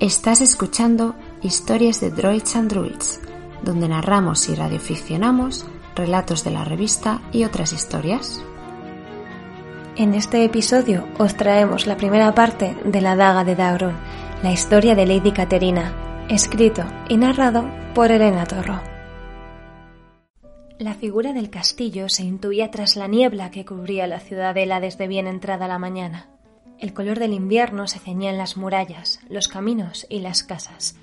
Estás 0.00 0.40
escuchando 0.40 1.14
Historias 1.42 2.00
de 2.00 2.10
Droids 2.10 2.56
and 2.56 2.72
Druids, 2.72 3.20
donde 3.62 3.86
narramos 3.86 4.48
y 4.48 4.54
radioficcionamos 4.54 5.66
relatos 5.94 6.42
de 6.42 6.50
la 6.50 6.64
revista 6.64 7.20
y 7.32 7.44
otras 7.44 7.74
historias. 7.74 8.42
En 9.96 10.14
este 10.14 10.42
episodio 10.42 11.06
os 11.18 11.36
traemos 11.36 11.86
la 11.86 11.98
primera 11.98 12.34
parte 12.34 12.74
de 12.82 13.02
La 13.02 13.14
Daga 13.14 13.44
de 13.44 13.54
Dagron, 13.54 13.94
la 14.42 14.50
historia 14.50 14.94
de 14.94 15.04
Lady 15.04 15.32
Caterina, 15.32 15.92
escrito 16.30 16.82
y 17.10 17.18
narrado 17.18 17.68
por 17.94 18.10
Elena 18.10 18.46
Torro. 18.46 18.80
La 20.78 20.94
figura 20.94 21.34
del 21.34 21.50
castillo 21.50 22.08
se 22.08 22.22
intuía 22.22 22.70
tras 22.70 22.96
la 22.96 23.06
niebla 23.06 23.50
que 23.50 23.66
cubría 23.66 24.06
la 24.06 24.20
ciudadela 24.20 24.80
desde 24.80 25.06
bien 25.08 25.26
entrada 25.26 25.68
la 25.68 25.78
mañana. 25.78 26.39
El 26.80 26.94
color 26.94 27.18
del 27.18 27.34
invierno 27.34 27.86
se 27.86 27.98
ceñía 27.98 28.30
en 28.30 28.38
las 28.38 28.56
murallas, 28.56 29.20
los 29.28 29.48
caminos 29.48 30.06
y 30.08 30.20
las 30.20 30.42
casas, 30.42 30.96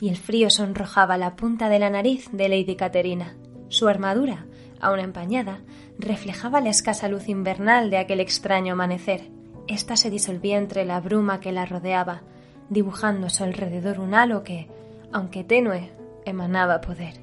y 0.00 0.08
el 0.08 0.16
frío 0.16 0.48
sonrojaba 0.48 1.18
la 1.18 1.34
punta 1.34 1.68
de 1.68 1.80
la 1.80 1.90
nariz 1.90 2.28
de 2.30 2.48
Lady 2.48 2.76
Caterina. 2.76 3.34
Su 3.66 3.88
armadura, 3.88 4.46
aún 4.80 5.00
empañada, 5.00 5.58
reflejaba 5.98 6.60
la 6.60 6.70
escasa 6.70 7.08
luz 7.08 7.28
invernal 7.28 7.90
de 7.90 7.98
aquel 7.98 8.20
extraño 8.20 8.74
amanecer. 8.74 9.28
Esta 9.66 9.96
se 9.96 10.08
disolvía 10.08 10.56
entre 10.56 10.84
la 10.84 11.00
bruma 11.00 11.40
que 11.40 11.50
la 11.50 11.66
rodeaba, 11.66 12.22
dibujando 12.70 13.26
a 13.26 13.30
su 13.30 13.42
alrededor 13.42 13.98
un 13.98 14.14
halo 14.14 14.44
que, 14.44 14.68
aunque 15.12 15.42
tenue, 15.42 15.90
emanaba 16.24 16.80
poder. 16.80 17.14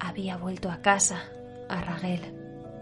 Había 0.00 0.36
vuelto 0.36 0.68
a 0.68 0.82
casa, 0.82 1.22
a 1.68 1.80
Raguel. 1.80 2.22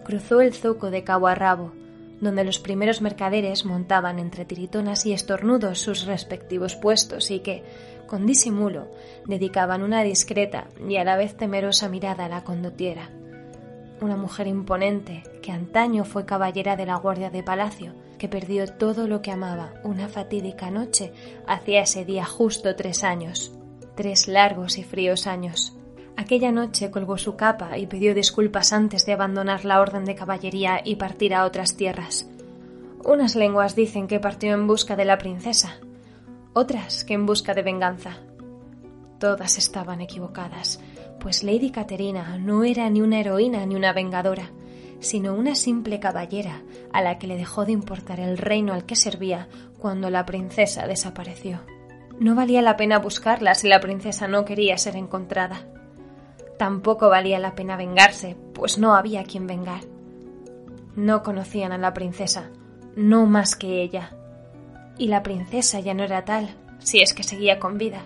Cruzó 0.07 0.41
el 0.41 0.55
zoco 0.55 0.91
de 0.91 1.05
cabo 1.05 1.27
a 1.27 1.35
rabo, 1.35 1.73
donde 2.21 2.45
los 2.45 2.59
primeros 2.59 3.01
mercaderes 3.01 3.65
montaban 3.65 4.19
entre 4.19 4.45
tiritonas 4.45 5.07
y 5.07 5.13
estornudos 5.13 5.79
sus 5.79 6.05
respectivos 6.07 6.75
puestos 6.75 7.31
y 7.31 7.41
que, 7.41 7.65
con 8.07 8.27
disimulo, 8.27 8.89
dedicaban 9.27 9.83
una 9.83 10.03
discreta 10.03 10.69
y 10.89 10.97
a 10.97 11.05
la 11.05 11.17
vez 11.17 11.37
temerosa 11.37 11.89
mirada 11.89 12.25
a 12.25 12.29
la 12.29 12.45
condotiera. 12.45 13.11
Una 14.01 14.17
mujer 14.17 14.47
imponente, 14.47 15.23
que 15.43 15.53
antaño 15.53 16.05
fue 16.05 16.25
caballera 16.25 16.77
de 16.77 16.87
la 16.87 16.97
Guardia 16.97 17.31
de 17.31 17.43
Palacio, 17.43 17.95
que 18.19 18.29
perdió 18.29 18.67
todo 18.67 19.07
lo 19.07 19.23
que 19.23 19.31
amaba 19.31 19.75
una 19.85 20.09
fatídica 20.09 20.71
noche 20.71 21.13
hacía 21.47 21.83
ese 21.83 22.05
día 22.05 22.25
justo 22.25 22.75
tres 22.77 23.05
años. 23.05 23.53
Tres 23.95 24.29
largos 24.29 24.79
y 24.79 24.85
fríos 24.85 25.27
años. 25.27 25.78
Aquella 26.19 26.51
noche 26.51 26.91
colgó 26.91 27.17
su 27.17 27.37
capa 27.37 27.79
y 27.79 27.87
pidió 27.87 28.13
disculpas 28.13 28.73
antes 28.73 29.07
de 29.07 29.13
abandonar 29.13 29.65
la 29.65 29.81
orden 29.81 30.05
de 30.05 30.17
caballería 30.17 30.81
y 30.85 30.97
partir 30.97 31.33
a 31.33 31.45
otras 31.45 31.77
tierras. 31.77 32.29
Unas 33.05 33.37
lenguas 33.37 33.77
dicen 33.77 34.09
que 34.09 34.19
partió 34.19 34.53
en 34.53 34.67
busca 34.67 34.97
de 34.97 35.05
la 35.05 35.17
princesa, 35.17 35.79
otras 36.55 37.05
que 37.05 37.15
en 37.15 37.25
busca 37.25 37.55
de 37.55 37.63
venganza. 37.63 38.17
Todas 39.21 39.59
estaban 39.59 40.01
equivocadas, 40.01 40.81
pues 41.21 41.45
Lady 41.45 41.71
Caterina 41.71 42.37
no 42.37 42.65
era 42.65 42.91
ni 42.91 43.01
una 43.01 43.21
heroína 43.21 43.65
ni 43.65 43.77
una 43.77 43.93
vengadora, 43.93 44.51
sino 44.99 45.35
una 45.35 45.55
simple 45.55 46.01
caballera 46.01 46.63
a 46.93 47.01
la 47.01 47.21
que 47.21 47.29
le 47.29 47.37
dejó 47.37 47.65
de 47.65 47.71
importar 47.71 48.19
el 48.19 48.39
reino 48.39 48.73
al 48.73 48.87
que 48.87 48.97
servía 48.97 49.47
cuando 49.79 50.11
la 50.11 50.27
princesa 50.27 50.89
desapareció. 50.89 51.61
No 52.19 52.35
valía 52.35 52.61
la 52.61 52.77
pena 52.77 52.99
buscarla 52.99 53.55
si 53.55 53.69
la 53.69 53.79
princesa 53.79 54.27
no 54.27 54.45
quería 54.45 54.77
ser 54.79 54.97
encontrada. 54.97 55.78
Tampoco 56.59 57.09
valía 57.09 57.39
la 57.39 57.55
pena 57.55 57.77
vengarse, 57.77 58.37
pues 58.53 58.79
no 58.79 58.95
había 58.95 59.25
quien 59.25 59.47
vengar. 59.47 59.83
No 60.97 61.23
conocían 61.23 61.73
a 61.73 61.79
la 61.79 61.95
princesa, 61.95 62.51
no 62.97 63.27
más 63.27 63.55
que 63.55 63.81
ella. 63.83 64.11
Y 64.99 65.07
la 65.07 65.23
princesa 65.23 65.79
ya 65.79 65.95
no 65.95 66.03
era 66.03 66.25
tal, 66.25 66.57
si 66.81 67.01
es 67.01 67.15
que 67.15 67.23
seguía 67.23 67.61
con 67.61 67.79
vida, 67.79 68.03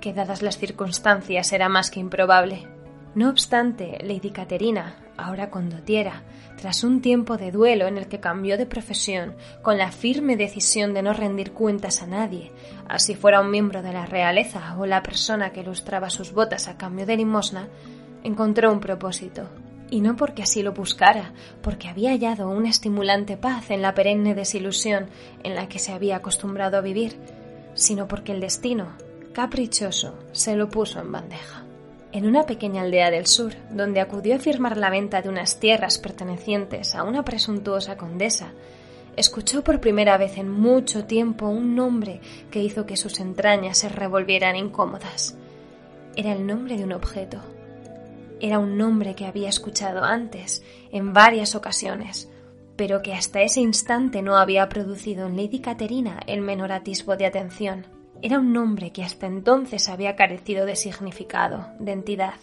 que 0.00 0.12
dadas 0.12 0.42
las 0.42 0.58
circunstancias 0.58 1.52
era 1.52 1.70
más 1.70 1.90
que 1.90 2.00
improbable. 2.00 2.68
No 3.14 3.30
obstante, 3.30 3.96
Lady 4.02 4.30
Caterina, 4.30 4.96
ahora 5.16 5.48
condotiera, 5.48 6.24
tras 6.60 6.84
un 6.84 7.00
tiempo 7.00 7.36
de 7.36 7.52
duelo 7.52 7.86
en 7.86 7.96
el 7.96 8.08
que 8.08 8.20
cambió 8.20 8.58
de 8.58 8.66
profesión, 8.66 9.34
con 9.62 9.78
la 9.78 9.92
firme 9.92 10.36
decisión 10.36 10.94
de 10.94 11.02
no 11.02 11.12
rendir 11.12 11.52
cuentas 11.52 12.02
a 12.02 12.06
nadie, 12.06 12.52
así 12.88 13.14
fuera 13.14 13.40
un 13.40 13.50
miembro 13.50 13.82
de 13.82 13.92
la 13.92 14.06
realeza 14.06 14.76
o 14.78 14.86
la 14.86 15.02
persona 15.02 15.50
que 15.50 15.60
ilustraba 15.60 16.10
sus 16.10 16.32
botas 16.32 16.68
a 16.68 16.76
cambio 16.76 17.06
de 17.06 17.16
limosna, 17.16 17.68
encontró 18.24 18.72
un 18.72 18.80
propósito. 18.80 19.48
Y 19.90 20.00
no 20.00 20.16
porque 20.16 20.42
así 20.42 20.62
lo 20.62 20.72
buscara, 20.72 21.32
porque 21.62 21.88
había 21.88 22.10
hallado 22.10 22.48
una 22.48 22.70
estimulante 22.70 23.36
paz 23.36 23.70
en 23.70 23.82
la 23.82 23.94
perenne 23.94 24.34
desilusión 24.34 25.06
en 25.44 25.54
la 25.54 25.68
que 25.68 25.78
se 25.78 25.92
había 25.92 26.16
acostumbrado 26.16 26.78
a 26.78 26.80
vivir, 26.80 27.16
sino 27.74 28.08
porque 28.08 28.32
el 28.32 28.40
destino, 28.40 28.88
caprichoso, 29.32 30.18
se 30.32 30.56
lo 30.56 30.68
puso 30.68 31.00
en 31.00 31.12
bandeja. 31.12 31.64
En 32.12 32.26
una 32.26 32.46
pequeña 32.46 32.82
aldea 32.82 33.10
del 33.10 33.26
sur, 33.26 33.54
donde 33.70 34.00
acudió 34.00 34.36
a 34.36 34.38
firmar 34.38 34.76
la 34.76 34.90
venta 34.90 35.20
de 35.20 35.28
unas 35.28 35.60
tierras 35.60 35.98
pertenecientes 35.98 36.94
a 36.94 37.02
una 37.02 37.24
presuntuosa 37.24 37.96
condesa, 37.96 38.52
escuchó 39.16 39.62
por 39.62 39.80
primera 39.80 40.16
vez 40.16 40.38
en 40.38 40.50
mucho 40.50 41.04
tiempo 41.04 41.46
un 41.48 41.74
nombre 41.74 42.20
que 42.50 42.62
hizo 42.62 42.86
que 42.86 42.96
sus 42.96 43.20
entrañas 43.20 43.78
se 43.78 43.88
revolvieran 43.88 44.56
incómodas. 44.56 45.36
Era 46.16 46.32
el 46.32 46.46
nombre 46.46 46.76
de 46.76 46.84
un 46.84 46.92
objeto, 46.92 47.40
era 48.44 48.58
un 48.58 48.76
nombre 48.76 49.14
que 49.14 49.24
había 49.24 49.48
escuchado 49.48 50.04
antes, 50.04 50.62
en 50.92 51.14
varias 51.14 51.54
ocasiones, 51.54 52.28
pero 52.76 53.00
que 53.00 53.14
hasta 53.14 53.40
ese 53.40 53.60
instante 53.60 54.20
no 54.20 54.36
había 54.36 54.68
producido 54.68 55.26
en 55.26 55.38
Lady 55.38 55.60
Caterina 55.60 56.20
el 56.26 56.42
menor 56.42 56.70
atisbo 56.70 57.16
de 57.16 57.24
atención. 57.24 57.86
Era 58.20 58.38
un 58.38 58.52
nombre 58.52 58.92
que 58.92 59.02
hasta 59.02 59.26
entonces 59.26 59.88
había 59.88 60.14
carecido 60.14 60.66
de 60.66 60.76
significado, 60.76 61.68
de 61.78 61.92
entidad. 61.92 62.34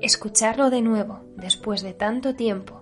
Escucharlo 0.00 0.70
de 0.70 0.80
nuevo, 0.80 1.20
después 1.36 1.82
de 1.82 1.92
tanto 1.92 2.34
tiempo, 2.34 2.80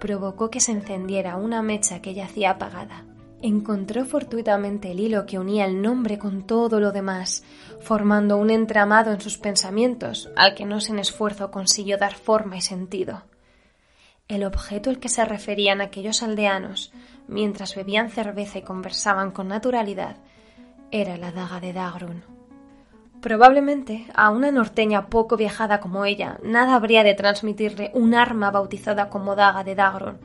provocó 0.00 0.50
que 0.50 0.58
se 0.58 0.72
encendiera 0.72 1.36
una 1.36 1.62
mecha 1.62 2.02
que 2.02 2.14
yacía 2.14 2.50
apagada 2.50 3.04
encontró 3.42 4.04
fortuitamente 4.04 4.90
el 4.90 5.00
hilo 5.00 5.26
que 5.26 5.38
unía 5.38 5.64
el 5.64 5.80
nombre 5.80 6.18
con 6.18 6.42
todo 6.46 6.80
lo 6.80 6.92
demás, 6.92 7.42
formando 7.80 8.36
un 8.36 8.50
entramado 8.50 9.12
en 9.12 9.20
sus 9.20 9.38
pensamientos 9.38 10.30
al 10.36 10.54
que 10.54 10.66
no 10.66 10.80
sin 10.80 10.98
esfuerzo 10.98 11.50
consiguió 11.50 11.98
dar 11.98 12.14
forma 12.14 12.56
y 12.56 12.60
sentido. 12.60 13.22
El 14.28 14.44
objeto 14.44 14.90
al 14.90 15.00
que 15.00 15.08
se 15.08 15.24
referían 15.24 15.80
aquellos 15.80 16.22
aldeanos, 16.22 16.92
mientras 17.26 17.74
bebían 17.74 18.10
cerveza 18.10 18.58
y 18.58 18.62
conversaban 18.62 19.32
con 19.32 19.48
naturalidad, 19.48 20.16
era 20.90 21.16
la 21.16 21.32
daga 21.32 21.60
de 21.60 21.72
Dagrun. 21.72 22.24
Probablemente 23.20 24.06
a 24.14 24.30
una 24.30 24.50
norteña 24.50 25.06
poco 25.06 25.36
viajada 25.36 25.80
como 25.80 26.04
ella 26.04 26.38
nada 26.42 26.74
habría 26.74 27.04
de 27.04 27.14
transmitirle 27.14 27.90
un 27.92 28.14
arma 28.14 28.50
bautizada 28.50 29.10
como 29.10 29.36
daga 29.36 29.62
de 29.62 29.74
Dagrun, 29.74 30.18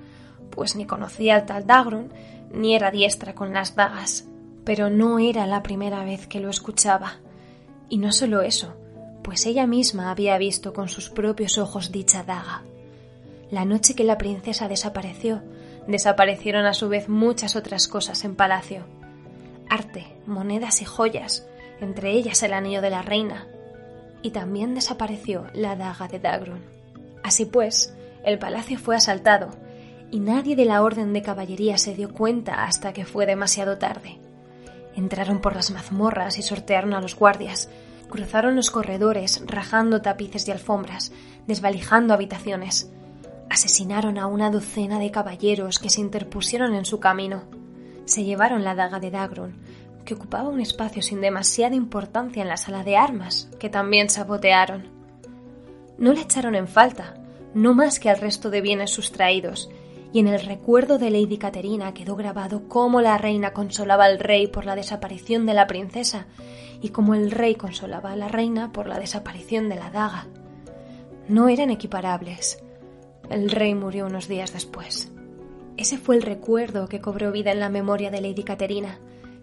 pues 0.50 0.76
ni 0.76 0.86
conocía 0.86 1.36
al 1.36 1.46
tal 1.46 1.68
Dagrun 1.68 2.12
ni 2.56 2.76
era 2.76 2.92
diestra 2.92 3.36
con 3.36 3.54
las 3.54 3.76
dagas, 3.76 4.26
pero 4.64 4.90
no 4.90 5.20
era 5.20 5.46
la 5.46 5.62
primera 5.62 6.04
vez 6.04 6.28
que 6.28 6.40
lo 6.40 6.50
escuchaba. 6.50 7.20
Y 7.90 7.98
no 7.98 8.12
solo 8.12 8.42
eso, 8.42 8.74
pues 9.24 9.46
ella 9.46 9.68
misma 9.68 10.10
había 10.10 10.38
visto 10.38 10.74
con 10.74 10.90
sus 10.90 11.10
propios 11.10 11.58
ojos 11.58 11.92
dicha 11.92 12.24
daga. 12.24 12.64
La 13.52 13.66
noche 13.66 13.94
que 13.94 14.04
la 14.04 14.18
princesa 14.18 14.68
desapareció, 14.68 15.44
desaparecieron 15.88 16.66
a 16.66 16.74
su 16.74 16.90
vez 16.90 17.10
muchas 17.10 17.56
otras 17.56 17.88
cosas 17.88 18.24
en 18.26 18.36
palacio. 18.36 18.86
Arte, 19.70 20.18
monedas 20.26 20.82
y 20.82 20.86
joyas, 20.86 21.46
entre 21.80 22.12
ellas 22.12 22.42
el 22.42 22.54
anillo 22.54 22.82
de 22.82 22.90
la 22.90 23.02
reina. 23.02 23.48
Y 24.22 24.32
también 24.32 24.74
desapareció 24.74 25.46
la 25.54 25.76
daga 25.76 26.08
de 26.08 26.20
Dagrun. 26.20 26.64
Así 27.24 27.46
pues, 27.46 27.94
el 28.24 28.40
palacio 28.40 28.80
fue 28.80 28.96
asaltado 28.96 29.52
y 30.12 30.20
nadie 30.20 30.56
de 30.56 30.66
la 30.66 30.84
orden 30.84 31.14
de 31.14 31.22
caballería 31.22 31.78
se 31.78 31.96
dio 31.96 32.14
cuenta 32.14 32.64
hasta 32.64 32.94
que 32.94 33.06
fue 33.06 33.26
demasiado 33.26 33.78
tarde. 33.78 34.20
Entraron 34.96 35.42
por 35.42 35.56
las 35.56 35.72
mazmorras 35.72 36.38
y 36.38 36.42
sortearon 36.42 36.94
a 36.94 37.02
los 37.02 37.16
guardias, 37.16 37.70
cruzaron 38.10 38.56
los 38.56 38.72
corredores, 38.72 39.44
rajando 39.46 40.02
tapices 40.02 40.48
y 40.48 40.52
alfombras, 40.52 41.12
desvalijando 41.48 42.14
habitaciones. 42.14 42.90
Asesinaron 43.50 44.18
a 44.18 44.28
una 44.28 44.50
docena 44.50 45.00
de 45.00 45.12
caballeros 45.12 45.80
que 45.80 45.90
se 45.90 46.02
interpusieron 46.02 46.74
en 46.76 46.86
su 46.86 47.00
camino. 47.00 47.44
Se 48.06 48.24
llevaron 48.24 48.64
la 48.64 48.76
daga 48.76 49.00
de 49.00 49.12
Dagrun, 49.12 49.56
que 50.06 50.14
ocupaba 50.14 50.50
un 50.50 50.62
espacio 50.62 51.02
sin 51.02 51.20
demasiada 51.20 51.76
importancia 51.76 52.42
en 52.42 52.48
la 52.48 52.58
sala 52.58 52.84
de 52.84 52.96
armas, 52.96 53.50
que 53.60 53.70
también 53.70 54.10
sabotearon. 54.10 54.88
No 55.98 56.14
le 56.14 56.22
echaron 56.22 56.56
en 56.56 56.68
falta, 56.68 57.16
no 57.54 57.74
más 57.74 58.00
que 58.00 58.10
al 58.10 58.20
resto 58.20 58.50
de 58.50 58.62
bienes 58.62 58.92
sustraídos, 58.92 59.70
y 60.16 60.20
en 60.20 60.30
el 60.30 60.40
recuerdo 60.40 60.98
de 60.98 61.12
Lady 61.12 61.38
Caterina 61.38 61.94
quedó 61.94 62.16
grabado 62.16 62.70
cómo 62.70 63.02
la 63.02 63.18
reina 63.18 63.52
consolaba 63.52 64.06
al 64.06 64.18
rey 64.18 64.48
por 64.48 64.66
la 64.66 64.74
desaparición 64.74 65.46
de 65.46 65.54
la 65.54 65.68
princesa 65.68 66.26
y 66.82 66.92
cómo 66.92 67.16
el 67.16 67.32
rey 67.32 67.56
consolaba 67.56 68.14
a 68.14 68.16
la 68.16 68.30
reina 68.30 68.72
por 68.72 68.88
la 68.88 68.98
desaparición 68.98 69.68
de 69.68 69.76
la 69.76 69.90
daga. 69.92 70.28
No 71.28 71.50
eran 71.50 71.70
equiparables. 71.70 72.64
El 73.30 73.52
rey 73.52 73.76
murió 73.76 74.06
unos 74.06 74.30
días 74.30 74.54
después. 74.54 75.12
Ese 75.76 75.98
fue 75.98 76.16
el 76.16 76.22
recuerdo 76.22 76.88
que 76.88 77.02
cobró 77.02 77.34
vida 77.34 77.52
en 77.52 77.60
la 77.60 77.68
memoria 77.68 78.10
de 78.10 78.22
Lady 78.22 78.46
Caterina, 78.46 79.00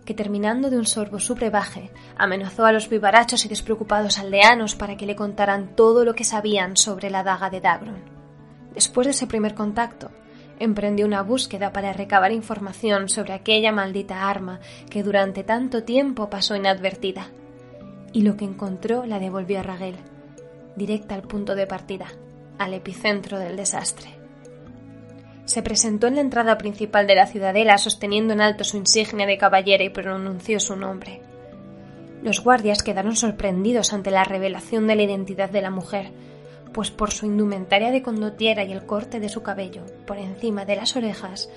que 0.07 0.15
terminando 0.15 0.71
de 0.71 0.79
un 0.79 0.87
sorbo 0.87 1.21
su 1.21 1.35
brebaje, 1.35 1.91
amenazó 2.17 2.65
a 2.65 2.73
los 2.73 2.89
vivarachos 2.89 3.45
y 3.45 3.51
despreocupados 3.51 4.19
aldeanos 4.19 4.75
para 4.75 4.97
que 4.97 5.05
le 5.05 5.17
contaran 5.17 5.77
todo 5.77 6.07
lo 6.07 6.15
que 6.15 6.25
sabían 6.25 6.79
sobre 6.79 7.11
la 7.11 7.23
daga 7.23 7.51
de 7.51 7.61
Dagron. 7.61 8.01
Después 8.73 9.07
de 9.07 9.11
ese 9.11 9.27
primer 9.27 9.55
contacto, 9.55 10.11
emprendió 10.59 11.07
una 11.07 11.23
búsqueda 11.23 11.73
para 11.73 11.93
recabar 11.93 12.33
información 12.33 13.09
sobre 13.09 13.33
aquella 13.33 13.73
maldita 13.73 14.29
arma 14.29 14.61
que 14.91 15.03
durante 15.03 15.45
tanto 15.45 15.85
tiempo 15.85 16.31
pasó 16.31 16.57
inadvertida. 16.57 17.31
Y 18.13 18.23
lo 18.23 18.37
que 18.37 18.45
encontró 18.45 19.07
la 19.07 19.19
devolvió 19.19 19.61
a 19.61 19.63
Raguel, 19.63 19.97
directa 20.77 21.15
al 21.15 21.23
punto 21.23 21.55
de 21.55 21.67
partida, 21.67 22.07
al 22.59 22.75
epicentro 22.75 23.39
del 23.39 23.57
desastre. 23.57 24.11
Se 25.45 25.63
presentó 25.63 26.07
en 26.07 26.15
la 26.15 26.21
entrada 26.21 26.57
principal 26.59 27.07
de 27.07 27.15
la 27.15 27.27
ciudadela 27.27 27.79
sosteniendo 27.79 28.33
en 28.33 28.41
alto 28.41 28.65
su 28.65 28.77
insignia 28.77 29.27
de 29.27 29.39
caballera 29.39 29.85
y 29.85 29.91
pronunció 29.91 30.61
su 30.61 30.77
nombre. 30.77 31.21
Los 32.23 32.43
guardias 32.43 32.83
quedaron 32.83 33.17
sorprendidos 33.17 33.93
ante 33.93 34.13
la 34.13 34.25
revelación 34.25 34.87
de 34.87 34.95
la 34.95 35.03
identidad 35.03 35.51
de 35.51 35.63
la 35.63 35.71
mujer, 35.71 36.13
pues 36.73 36.91
por 36.91 37.11
su 37.11 37.27
indumentaria 37.27 37.91
de 37.91 38.03
condotiera 38.03 38.65
y 38.65 38.73
el 38.73 38.87
corte 38.87 39.21
de 39.21 39.29
su 39.29 39.43
cabello 39.43 39.83
por 40.07 40.19
encima 40.19 40.65
de 40.65 40.77
las 40.77 40.97
orejas, 40.97 41.51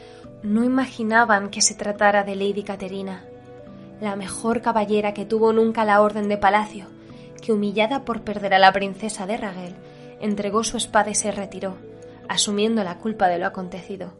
no 0.43 0.63
imaginaban 0.63 1.49
que 1.49 1.61
se 1.61 1.75
tratara 1.75 2.23
de 2.23 2.35
Lady 2.35 2.63
Caterina, 2.63 3.25
la 4.01 4.15
mejor 4.15 4.61
caballera 4.61 5.13
que 5.13 5.25
tuvo 5.25 5.53
nunca 5.53 5.85
la 5.85 6.01
orden 6.01 6.27
de 6.27 6.37
palacio, 6.37 6.87
que 7.41 7.53
humillada 7.53 8.03
por 8.03 8.21
perder 8.21 8.53
a 8.53 8.59
la 8.59 8.73
princesa 8.73 9.25
de 9.25 9.37
Raguel, 9.37 9.75
entregó 10.19 10.63
su 10.63 10.77
espada 10.77 11.11
y 11.11 11.15
se 11.15 11.31
retiró, 11.31 11.77
asumiendo 12.27 12.83
la 12.83 12.97
culpa 12.97 13.27
de 13.27 13.39
lo 13.39 13.45
acontecido, 13.45 14.13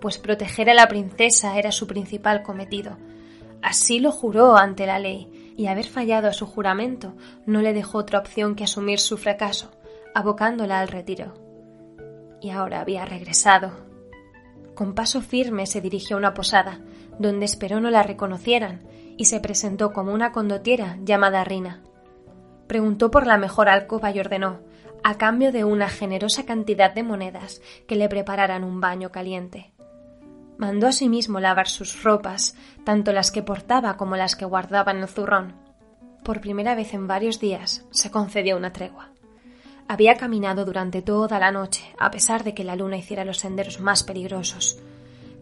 pues 0.00 0.18
proteger 0.18 0.70
a 0.70 0.74
la 0.74 0.88
princesa 0.88 1.58
era 1.58 1.72
su 1.72 1.86
principal 1.86 2.42
cometido. 2.42 2.96
Así 3.62 4.00
lo 4.00 4.10
juró 4.10 4.56
ante 4.56 4.86
la 4.86 4.98
ley, 4.98 5.54
y 5.56 5.66
haber 5.66 5.86
fallado 5.86 6.28
a 6.28 6.32
su 6.32 6.46
juramento 6.46 7.14
no 7.46 7.60
le 7.60 7.74
dejó 7.74 7.98
otra 7.98 8.18
opción 8.18 8.54
que 8.54 8.64
asumir 8.64 8.98
su 8.98 9.18
fracaso, 9.18 9.70
abocándola 10.14 10.80
al 10.80 10.88
retiro. 10.88 11.34
Y 12.40 12.50
ahora 12.50 12.80
había 12.80 13.04
regresado. 13.04 13.72
Con 14.74 14.94
paso 14.94 15.20
firme 15.20 15.66
se 15.66 15.80
dirigió 15.80 16.16
a 16.16 16.18
una 16.18 16.34
posada, 16.34 16.80
donde 17.18 17.44
esperó 17.44 17.80
no 17.80 17.90
la 17.90 18.02
reconocieran, 18.02 18.82
y 19.16 19.26
se 19.26 19.40
presentó 19.40 19.92
como 19.92 20.12
una 20.12 20.32
condotiera 20.32 20.96
llamada 21.02 21.44
Rina. 21.44 21.82
Preguntó 22.66 23.10
por 23.10 23.26
la 23.26 23.36
mejor 23.36 23.68
alcoba 23.68 24.10
y 24.10 24.18
ordenó, 24.18 24.60
a 25.04 25.18
cambio 25.18 25.52
de 25.52 25.64
una 25.64 25.88
generosa 25.88 26.44
cantidad 26.46 26.94
de 26.94 27.02
monedas, 27.02 27.60
que 27.86 27.96
le 27.96 28.08
prepararan 28.08 28.64
un 28.64 28.80
baño 28.80 29.10
caliente. 29.10 29.72
Mandó 30.58 30.86
asimismo 30.86 31.40
lavar 31.40 31.68
sus 31.68 32.02
ropas, 32.02 32.56
tanto 32.84 33.12
las 33.12 33.30
que 33.30 33.42
portaba 33.42 33.96
como 33.96 34.16
las 34.16 34.36
que 34.36 34.44
guardaba 34.44 34.92
en 34.92 34.98
el 34.98 35.08
zurrón. 35.08 35.56
Por 36.24 36.40
primera 36.40 36.74
vez 36.74 36.94
en 36.94 37.08
varios 37.08 37.40
días 37.40 37.84
se 37.90 38.10
concedió 38.10 38.56
una 38.56 38.72
tregua. 38.72 39.11
Había 39.88 40.16
caminado 40.16 40.64
durante 40.64 41.02
toda 41.02 41.38
la 41.38 41.50
noche, 41.50 41.84
a 41.98 42.10
pesar 42.10 42.44
de 42.44 42.54
que 42.54 42.64
la 42.64 42.76
luna 42.76 42.96
hiciera 42.96 43.24
los 43.24 43.38
senderos 43.38 43.80
más 43.80 44.02
peligrosos. 44.02 44.78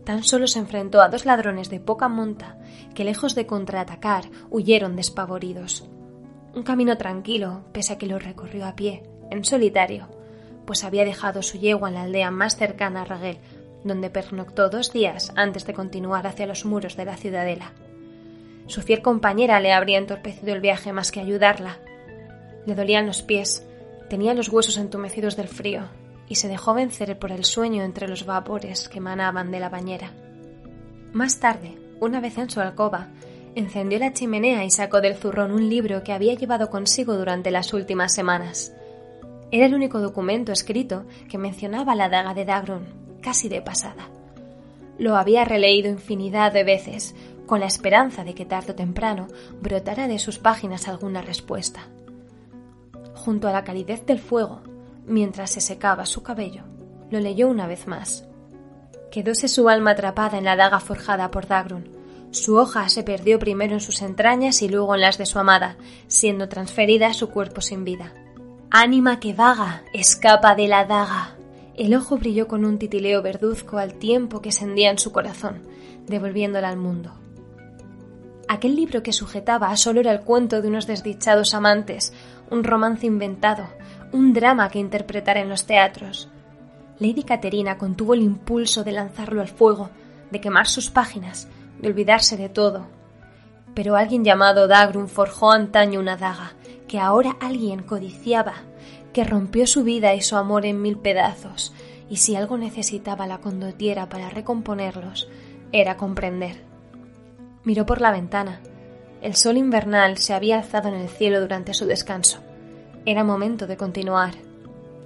Tan 0.04 0.24
solo 0.24 0.46
se 0.46 0.58
enfrentó 0.58 1.02
a 1.02 1.08
dos 1.08 1.24
ladrones 1.24 1.70
de 1.70 1.80
poca 1.80 2.08
monta 2.08 2.56
que, 2.94 3.04
lejos 3.04 3.34
de 3.34 3.46
contraatacar, 3.46 4.24
huyeron 4.50 4.96
despavoridos. 4.96 5.86
Un 6.54 6.62
camino 6.62 6.96
tranquilo, 6.98 7.62
pese 7.72 7.92
a 7.92 7.98
que 7.98 8.06
lo 8.06 8.18
recorrió 8.18 8.66
a 8.66 8.74
pie, 8.74 9.04
en 9.30 9.44
solitario, 9.44 10.08
pues 10.66 10.84
había 10.84 11.04
dejado 11.04 11.42
su 11.42 11.58
yegua 11.58 11.88
en 11.88 11.94
la 11.94 12.02
aldea 12.02 12.30
más 12.30 12.56
cercana 12.56 13.02
a 13.02 13.04
Raguel, 13.04 13.38
donde 13.84 14.10
pernoctó 14.10 14.68
dos 14.68 14.92
días 14.92 15.32
antes 15.36 15.64
de 15.66 15.74
continuar 15.74 16.26
hacia 16.26 16.46
los 16.46 16.64
muros 16.64 16.96
de 16.96 17.04
la 17.04 17.16
ciudadela. 17.16 17.72
Su 18.66 18.82
fiel 18.82 19.02
compañera 19.02 19.60
le 19.60 19.72
habría 19.72 19.98
entorpecido 19.98 20.52
el 20.54 20.60
viaje 20.60 20.92
más 20.92 21.10
que 21.12 21.20
ayudarla. 21.20 21.78
Le 22.66 22.74
dolían 22.74 23.06
los 23.06 23.22
pies, 23.22 23.66
tenía 24.10 24.34
los 24.34 24.48
huesos 24.48 24.76
entumecidos 24.76 25.36
del 25.36 25.46
frío 25.46 25.84
y 26.28 26.34
se 26.34 26.48
dejó 26.48 26.74
vencer 26.74 27.16
por 27.18 27.30
el 27.30 27.44
sueño 27.44 27.84
entre 27.84 28.08
los 28.08 28.26
vapores 28.26 28.88
que 28.88 28.98
emanaban 28.98 29.52
de 29.52 29.60
la 29.60 29.68
bañera. 29.68 30.12
Más 31.12 31.38
tarde, 31.38 31.78
una 32.00 32.20
vez 32.20 32.36
en 32.36 32.50
su 32.50 32.60
alcoba, 32.60 33.08
encendió 33.54 34.00
la 34.00 34.12
chimenea 34.12 34.64
y 34.64 34.70
sacó 34.70 35.00
del 35.00 35.14
zurrón 35.14 35.52
un 35.52 35.68
libro 35.68 36.02
que 36.02 36.12
había 36.12 36.34
llevado 36.34 36.70
consigo 36.70 37.16
durante 37.16 37.52
las 37.52 37.72
últimas 37.72 38.12
semanas. 38.12 38.72
Era 39.52 39.66
el 39.66 39.74
único 39.74 40.00
documento 40.00 40.50
escrito 40.50 41.04
que 41.28 41.38
mencionaba 41.38 41.94
la 41.94 42.08
daga 42.08 42.34
de 42.34 42.44
Dagron, 42.44 42.86
casi 43.20 43.48
de 43.48 43.62
pasada. 43.62 44.08
Lo 44.98 45.16
había 45.16 45.44
releído 45.44 45.88
infinidad 45.88 46.52
de 46.52 46.64
veces, 46.64 47.14
con 47.46 47.60
la 47.60 47.66
esperanza 47.66 48.24
de 48.24 48.34
que 48.34 48.44
tarde 48.44 48.72
o 48.72 48.76
temprano 48.76 49.28
brotara 49.60 50.08
de 50.08 50.18
sus 50.18 50.38
páginas 50.38 50.88
alguna 50.88 51.22
respuesta. 51.22 51.88
Junto 53.24 53.48
a 53.48 53.52
la 53.52 53.64
calidez 53.64 54.06
del 54.06 54.18
fuego, 54.18 54.62
mientras 55.04 55.50
se 55.50 55.60
secaba 55.60 56.06
su 56.06 56.22
cabello, 56.22 56.62
lo 57.10 57.20
leyó 57.20 57.48
una 57.48 57.66
vez 57.66 57.86
más. 57.86 58.24
Quedóse 59.10 59.46
su 59.46 59.68
alma 59.68 59.90
atrapada 59.90 60.38
en 60.38 60.44
la 60.44 60.56
daga 60.56 60.80
forjada 60.80 61.30
por 61.30 61.46
Dagron. 61.46 61.86
Su 62.30 62.56
hoja 62.56 62.88
se 62.88 63.02
perdió 63.02 63.38
primero 63.38 63.74
en 63.74 63.80
sus 63.80 64.00
entrañas 64.00 64.62
y 64.62 64.70
luego 64.70 64.94
en 64.94 65.02
las 65.02 65.18
de 65.18 65.26
su 65.26 65.38
amada, 65.38 65.76
siendo 66.06 66.48
transferida 66.48 67.08
a 67.08 67.14
su 67.14 67.28
cuerpo 67.28 67.60
sin 67.60 67.84
vida. 67.84 68.14
Ánima 68.70 69.20
que 69.20 69.34
vaga, 69.34 69.82
escapa 69.92 70.54
de 70.54 70.68
la 70.68 70.86
daga. 70.86 71.36
El 71.74 71.94
ojo 71.94 72.16
brilló 72.16 72.48
con 72.48 72.64
un 72.64 72.78
titileo 72.78 73.20
verduzco 73.20 73.76
al 73.76 73.98
tiempo 73.98 74.40
que 74.40 74.50
se 74.50 74.64
en 74.64 74.98
su 74.98 75.12
corazón, 75.12 75.60
devolviéndola 76.06 76.70
al 76.70 76.78
mundo. 76.78 77.12
Aquel 78.52 78.74
libro 78.74 79.04
que 79.04 79.12
sujetaba 79.12 79.76
solo 79.76 80.00
era 80.00 80.10
el 80.10 80.22
cuento 80.22 80.60
de 80.60 80.66
unos 80.66 80.88
desdichados 80.88 81.54
amantes, 81.54 82.12
un 82.50 82.64
romance 82.64 83.06
inventado, 83.06 83.68
un 84.10 84.32
drama 84.32 84.68
que 84.70 84.80
interpretar 84.80 85.36
en 85.36 85.48
los 85.48 85.66
teatros. 85.66 86.28
Lady 86.98 87.22
Caterina 87.22 87.78
contuvo 87.78 88.12
el 88.12 88.22
impulso 88.22 88.82
de 88.82 88.90
lanzarlo 88.90 89.40
al 89.40 89.46
fuego, 89.46 89.90
de 90.32 90.40
quemar 90.40 90.66
sus 90.66 90.90
páginas, 90.90 91.46
de 91.78 91.90
olvidarse 91.90 92.36
de 92.36 92.48
todo. 92.48 92.88
Pero 93.72 93.94
alguien 93.94 94.24
llamado 94.24 94.66
Dagrun 94.66 95.08
forjó 95.08 95.52
antaño 95.52 96.00
una 96.00 96.16
daga, 96.16 96.54
que 96.88 96.98
ahora 96.98 97.36
alguien 97.40 97.84
codiciaba, 97.84 98.54
que 99.12 99.22
rompió 99.22 99.64
su 99.68 99.84
vida 99.84 100.12
y 100.14 100.22
su 100.22 100.34
amor 100.34 100.66
en 100.66 100.82
mil 100.82 100.98
pedazos, 100.98 101.72
y 102.08 102.16
si 102.16 102.34
algo 102.34 102.58
necesitaba 102.58 103.28
la 103.28 103.38
condotiera 103.38 104.08
para 104.08 104.28
recomponerlos, 104.28 105.28
era 105.70 105.96
comprender. 105.96 106.69
Miró 107.62 107.84
por 107.84 108.00
la 108.00 108.10
ventana. 108.10 108.60
El 109.20 109.36
sol 109.36 109.58
invernal 109.58 110.16
se 110.16 110.32
había 110.32 110.56
alzado 110.56 110.88
en 110.88 110.94
el 110.94 111.08
cielo 111.10 111.40
durante 111.40 111.74
su 111.74 111.84
descanso. 111.84 112.38
Era 113.04 113.22
momento 113.22 113.66
de 113.66 113.76
continuar. 113.76 114.34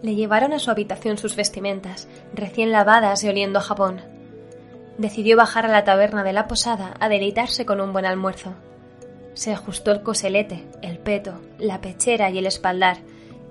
Le 0.03 0.15
llevaron 0.15 0.53
a 0.53 0.61
su 0.61 0.71
habitación 0.71 1.19
sus 1.19 1.35
vestimentas, 1.35 2.07
recién 2.33 2.71
lavadas 2.71 3.25
y 3.25 3.29
oliendo 3.29 3.59
a 3.59 3.63
jabón. 3.63 4.03
Decidió 4.99 5.37
bajar 5.37 5.65
a 5.67 5.69
la 5.69 5.83
taberna 5.83 6.23
de 6.23 6.33
la 6.33 6.47
posada 6.47 6.95
a 7.01 7.09
deleitarse 7.09 7.67
con 7.67 7.81
un 7.81 7.93
buen 7.93 8.07
almuerzo. 8.07 8.55
Se 9.35 9.53
ajustó 9.53 9.91
el 9.91 10.03
coselete, 10.03 10.65
el 10.81 10.99
peto, 10.99 11.41
la 11.59 11.81
pechera 11.81 12.31
y 12.31 12.39
el 12.39 12.47
espaldar, 12.47 12.99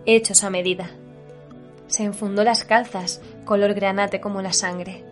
hechos 0.05 0.45
a 0.45 0.49
medida. 0.49 0.91
Se 1.87 2.03
enfundó 2.03 2.45
las 2.45 2.63
calzas, 2.63 3.21
color 3.43 3.73
granate 3.73 4.21
como 4.21 4.41
la 4.41 4.53
sangre. 4.53 5.03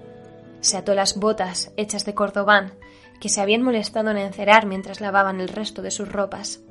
Se 0.62 0.77
ató 0.77 0.95
las 0.95 1.17
botas, 1.17 1.74
hechas 1.75 2.05
de 2.05 2.13
cordobán, 2.13 2.74
que 3.21 3.29
se 3.29 3.39
habían 3.39 3.61
molestado 3.61 4.11
en 4.11 4.17
encerar 4.17 4.65
mientras 4.65 4.99
lavaban 4.99 5.39
el 5.39 5.47
resto 5.47 5.81
de 5.81 5.91
sus 5.91 6.11
ropas. 6.11 6.61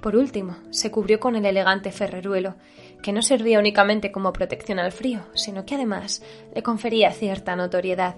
Por 0.00 0.14
último, 0.14 0.56
se 0.70 0.92
cubrió 0.92 1.18
con 1.18 1.34
el 1.34 1.44
elegante 1.44 1.90
ferreruelo, 1.90 2.54
que 3.02 3.12
no 3.12 3.22
servía 3.22 3.58
únicamente 3.58 4.12
como 4.12 4.32
protección 4.32 4.78
al 4.78 4.92
frío, 4.92 5.22
sino 5.34 5.66
que 5.66 5.74
además 5.74 6.22
le 6.54 6.62
confería 6.62 7.10
cierta 7.10 7.56
notoriedad 7.56 8.14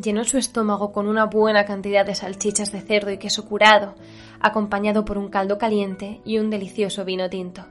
llenó 0.00 0.24
su 0.24 0.38
estómago 0.38 0.92
con 0.92 1.06
una 1.06 1.26
buena 1.26 1.64
cantidad 1.64 2.06
de 2.06 2.14
salchichas 2.14 2.72
de 2.72 2.80
cerdo 2.80 3.10
y 3.10 3.18
queso 3.18 3.46
curado, 3.46 3.94
acompañado 4.40 5.04
por 5.04 5.18
un 5.18 5.28
caldo 5.28 5.58
caliente 5.58 6.20
y 6.24 6.38
un 6.38 6.50
delicioso 6.50 7.04
vino 7.04 7.28
tinto. 7.28 7.66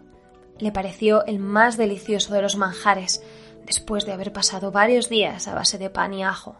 Le 0.59 0.71
pareció 0.71 1.25
el 1.25 1.39
más 1.39 1.77
delicioso 1.77 2.33
de 2.33 2.41
los 2.41 2.55
manjares, 2.55 3.23
después 3.65 4.05
de 4.05 4.13
haber 4.13 4.31
pasado 4.31 4.71
varios 4.71 5.09
días 5.09 5.47
a 5.47 5.55
base 5.55 5.77
de 5.77 5.89
pan 5.89 6.13
y 6.13 6.23
ajo. 6.23 6.57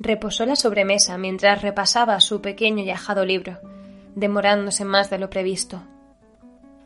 Reposó 0.00 0.46
la 0.46 0.54
sobremesa 0.54 1.18
mientras 1.18 1.62
repasaba 1.62 2.20
su 2.20 2.40
pequeño 2.40 2.84
y 2.84 2.90
ajado 2.90 3.24
libro, 3.24 3.58
demorándose 4.14 4.84
más 4.84 5.10
de 5.10 5.18
lo 5.18 5.28
previsto. 5.28 5.82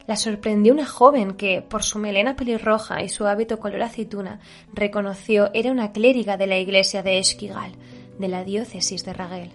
La 0.06 0.16
sorprendió 0.16 0.72
una 0.72 0.86
joven 0.86 1.34
que, 1.34 1.62
por 1.62 1.82
su 1.82 1.98
melena 1.98 2.36
pelirroja 2.36 3.02
y 3.02 3.08
su 3.08 3.26
hábito 3.26 3.60
color 3.60 3.82
aceituna, 3.82 4.40
reconoció 4.72 5.50
era 5.52 5.70
una 5.70 5.92
clériga 5.92 6.36
de 6.36 6.46
la 6.46 6.58
iglesia 6.58 7.02
de 7.02 7.18
Esquigal, 7.18 7.72
de 8.18 8.28
la 8.28 8.44
diócesis 8.44 9.04
de 9.04 9.12
Raguel. 9.12 9.50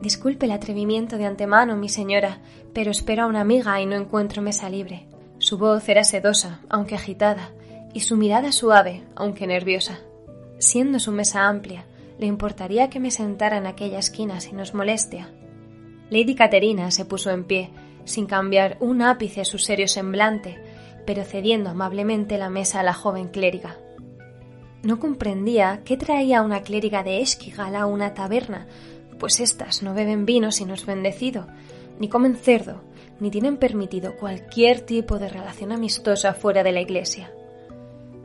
Disculpe 0.00 0.46
el 0.46 0.52
atrevimiento 0.52 1.18
de 1.18 1.26
antemano, 1.26 1.76
mi 1.76 1.88
señora, 1.88 2.38
pero 2.72 2.90
espero 2.90 3.24
a 3.24 3.26
una 3.26 3.40
amiga 3.40 3.80
y 3.80 3.86
no 3.86 3.96
encuentro 3.96 4.40
mesa 4.40 4.70
libre. 4.70 5.06
Su 5.38 5.58
voz 5.58 5.88
era 5.88 6.04
sedosa, 6.04 6.60
aunque 6.68 6.94
agitada, 6.94 7.50
y 7.92 8.00
su 8.00 8.16
mirada 8.16 8.52
suave, 8.52 9.02
aunque 9.16 9.46
nerviosa. 9.46 9.98
Siendo 10.58 10.98
su 10.98 11.12
mesa 11.12 11.48
amplia, 11.48 11.84
¿le 12.22 12.28
importaría 12.28 12.88
que 12.88 13.00
me 13.00 13.10
sentara 13.10 13.56
en 13.56 13.66
aquella 13.66 13.98
esquina 13.98 14.38
si 14.38 14.52
nos 14.52 14.74
molestia? 14.74 15.34
Lady 16.08 16.36
Caterina 16.36 16.92
se 16.92 17.04
puso 17.04 17.30
en 17.30 17.42
pie, 17.42 17.70
sin 18.04 18.26
cambiar 18.26 18.76
un 18.78 19.02
ápice 19.02 19.44
su 19.44 19.58
serio 19.58 19.88
semblante, 19.88 20.56
pero 21.04 21.24
cediendo 21.24 21.70
amablemente 21.70 22.38
la 22.38 22.48
mesa 22.48 22.78
a 22.78 22.84
la 22.84 22.94
joven 22.94 23.26
clériga. 23.26 23.76
No 24.84 25.00
comprendía 25.00 25.80
qué 25.84 25.96
traía 25.96 26.42
una 26.42 26.62
clériga 26.62 27.02
de 27.02 27.22
Esquigal 27.22 27.74
a 27.74 27.86
una 27.86 28.14
taberna, 28.14 28.68
pues 29.18 29.40
éstas 29.40 29.82
no 29.82 29.92
beben 29.92 30.24
vino 30.24 30.52
si 30.52 30.64
no 30.64 30.74
es 30.74 30.86
bendecido, 30.86 31.48
ni 31.98 32.08
comen 32.08 32.36
cerdo, 32.36 32.84
ni 33.18 33.32
tienen 33.32 33.56
permitido 33.56 34.14
cualquier 34.16 34.82
tipo 34.82 35.18
de 35.18 35.28
relación 35.28 35.72
amistosa 35.72 36.34
fuera 36.34 36.62
de 36.62 36.70
la 36.70 36.82
iglesia. 36.82 37.32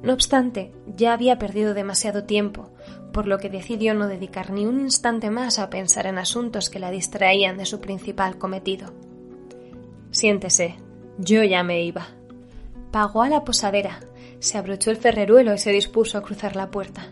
No 0.03 0.13
obstante, 0.13 0.71
ya 0.85 1.13
había 1.13 1.39
perdido 1.39 1.73
demasiado 1.73 2.25
tiempo, 2.25 2.69
por 3.11 3.27
lo 3.27 3.37
que 3.37 3.49
decidió 3.49 3.93
no 3.93 4.07
dedicar 4.07 4.51
ni 4.51 4.65
un 4.65 4.79
instante 4.79 5.29
más 5.29 5.59
a 5.59 5.69
pensar 5.69 6.05
en 6.07 6.17
asuntos 6.17 6.69
que 6.69 6.79
la 6.79 6.91
distraían 6.91 7.57
de 7.57 7.65
su 7.65 7.79
principal 7.79 8.37
cometido. 8.37 8.93
Siéntese, 10.11 10.75
yo 11.17 11.43
ya 11.43 11.63
me 11.63 11.83
iba. 11.83 12.07
Pagó 12.91 13.23
a 13.23 13.29
la 13.29 13.43
posadera, 13.43 13.99
se 14.39 14.57
abrochó 14.57 14.91
el 14.91 14.97
ferreruelo 14.97 15.53
y 15.53 15.57
se 15.57 15.71
dispuso 15.71 16.17
a 16.17 16.21
cruzar 16.21 16.55
la 16.55 16.69
puerta. 16.69 17.07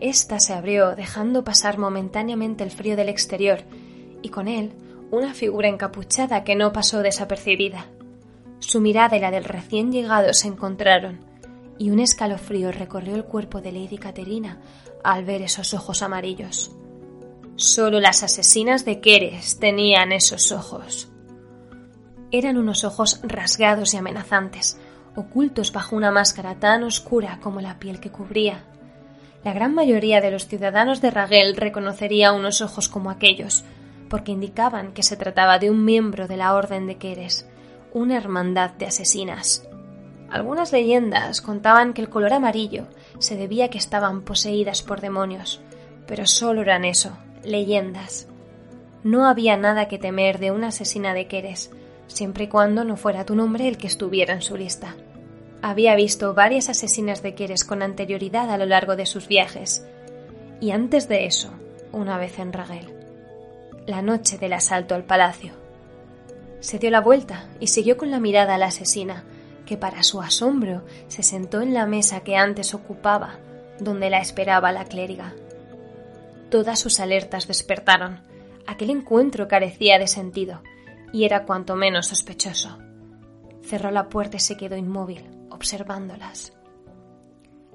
Esta 0.00 0.38
se 0.40 0.52
abrió, 0.52 0.94
dejando 0.94 1.44
pasar 1.44 1.78
momentáneamente 1.78 2.62
el 2.62 2.70
frío 2.70 2.96
del 2.96 3.08
exterior, 3.08 3.60
y 4.22 4.28
con 4.28 4.48
él 4.48 4.72
una 5.10 5.34
figura 5.34 5.68
encapuchada 5.68 6.44
que 6.44 6.56
no 6.56 6.72
pasó 6.72 7.00
desapercibida. 7.00 7.86
Su 8.58 8.80
mirada 8.80 9.16
y 9.16 9.20
la 9.20 9.30
del 9.30 9.44
recién 9.44 9.92
llegado 9.92 10.32
se 10.34 10.48
encontraron, 10.48 11.20
y 11.78 11.90
un 11.90 12.00
escalofrío 12.00 12.72
recorrió 12.72 13.14
el 13.14 13.24
cuerpo 13.24 13.60
de 13.60 13.72
Lady 13.72 13.98
Caterina 13.98 14.58
al 15.06 15.24
ver 15.24 15.42
esos 15.42 15.72
ojos 15.72 16.02
amarillos. 16.02 16.72
Solo 17.54 18.00
las 18.00 18.24
asesinas 18.24 18.84
de 18.84 19.00
Keres 19.00 19.60
tenían 19.60 20.10
esos 20.10 20.50
ojos. 20.50 21.08
Eran 22.32 22.58
unos 22.58 22.82
ojos 22.82 23.20
rasgados 23.22 23.94
y 23.94 23.98
amenazantes, 23.98 24.78
ocultos 25.14 25.72
bajo 25.72 25.94
una 25.94 26.10
máscara 26.10 26.56
tan 26.56 26.82
oscura 26.82 27.38
como 27.40 27.60
la 27.60 27.78
piel 27.78 28.00
que 28.00 28.10
cubría. 28.10 28.64
La 29.44 29.52
gran 29.52 29.74
mayoría 29.74 30.20
de 30.20 30.32
los 30.32 30.48
ciudadanos 30.48 31.00
de 31.00 31.12
Raguel 31.12 31.56
reconocería 31.56 32.32
unos 32.32 32.60
ojos 32.60 32.88
como 32.88 33.10
aquellos, 33.10 33.64
porque 34.10 34.32
indicaban 34.32 34.92
que 34.92 35.04
se 35.04 35.16
trataba 35.16 35.60
de 35.60 35.70
un 35.70 35.84
miembro 35.84 36.26
de 36.26 36.36
la 36.36 36.52
Orden 36.52 36.88
de 36.88 36.96
Keres, 36.96 37.48
una 37.92 38.16
hermandad 38.16 38.72
de 38.72 38.86
asesinas. 38.86 39.68
Algunas 40.30 40.72
leyendas 40.72 41.40
contaban 41.40 41.92
que 41.92 42.02
el 42.02 42.08
color 42.08 42.32
amarillo 42.32 42.86
se 43.18 43.36
debía 43.36 43.66
a 43.66 43.68
que 43.68 43.78
estaban 43.78 44.22
poseídas 44.22 44.82
por 44.82 45.00
demonios, 45.00 45.60
pero 46.06 46.26
solo 46.26 46.62
eran 46.62 46.84
eso, 46.84 47.16
leyendas. 47.44 48.28
No 49.04 49.26
había 49.26 49.56
nada 49.56 49.88
que 49.88 49.98
temer 49.98 50.38
de 50.38 50.50
una 50.50 50.68
asesina 50.68 51.14
de 51.14 51.26
Keres, 51.28 51.70
siempre 52.08 52.44
y 52.44 52.48
cuando 52.48 52.84
no 52.84 52.96
fuera 52.96 53.24
tu 53.24 53.34
nombre 53.34 53.68
el 53.68 53.78
que 53.78 53.86
estuviera 53.86 54.34
en 54.34 54.42
su 54.42 54.56
lista. 54.56 54.96
Había 55.62 55.94
visto 55.94 56.34
varias 56.34 56.68
asesinas 56.68 57.22
de 57.22 57.34
Keres 57.34 57.64
con 57.64 57.82
anterioridad 57.82 58.50
a 58.50 58.58
lo 58.58 58.66
largo 58.66 58.96
de 58.96 59.06
sus 59.06 59.28
viajes, 59.28 59.86
y 60.60 60.70
antes 60.70 61.08
de 61.08 61.26
eso, 61.26 61.50
una 61.92 62.18
vez 62.18 62.38
en 62.38 62.52
Raguel, 62.52 62.92
la 63.86 64.02
noche 64.02 64.38
del 64.38 64.52
asalto 64.52 64.94
al 64.94 65.04
palacio. 65.04 65.52
Se 66.60 66.78
dio 66.78 66.90
la 66.90 67.00
vuelta 67.00 67.48
y 67.60 67.68
siguió 67.68 67.96
con 67.96 68.10
la 68.10 68.20
mirada 68.20 68.54
a 68.54 68.58
la 68.58 68.66
asesina, 68.66 69.24
que 69.66 69.76
para 69.76 70.02
su 70.02 70.22
asombro 70.22 70.84
se 71.08 71.22
sentó 71.22 71.60
en 71.60 71.74
la 71.74 71.86
mesa 71.86 72.20
que 72.20 72.36
antes 72.36 72.72
ocupaba, 72.72 73.38
donde 73.78 74.08
la 74.08 74.18
esperaba 74.18 74.72
la 74.72 74.84
clériga. 74.84 75.34
Todas 76.50 76.78
sus 76.78 77.00
alertas 77.00 77.46
despertaron. 77.46 78.20
Aquel 78.66 78.90
encuentro 78.90 79.48
carecía 79.48 79.98
de 79.98 80.06
sentido, 80.06 80.62
y 81.12 81.24
era 81.24 81.44
cuanto 81.44 81.76
menos 81.76 82.06
sospechoso. 82.06 82.78
Cerró 83.62 83.90
la 83.90 84.08
puerta 84.08 84.36
y 84.36 84.40
se 84.40 84.56
quedó 84.56 84.76
inmóvil, 84.76 85.28
observándolas. 85.50 86.52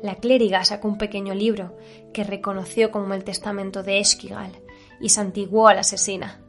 La 0.02 0.16
clériga 0.16 0.66
sacó 0.66 0.88
un 0.88 0.98
pequeño 0.98 1.36
libro 1.36 1.78
que 2.14 2.24
reconoció 2.24 2.92
como 2.92 3.14
el 3.14 3.24
testamento 3.24 3.84
de 3.84 4.00
Esquigal 4.00 4.52
y 5.00 5.10
santiguó 5.10 5.68
a 5.68 5.76
la 5.76 5.82
asesina. 5.82 6.40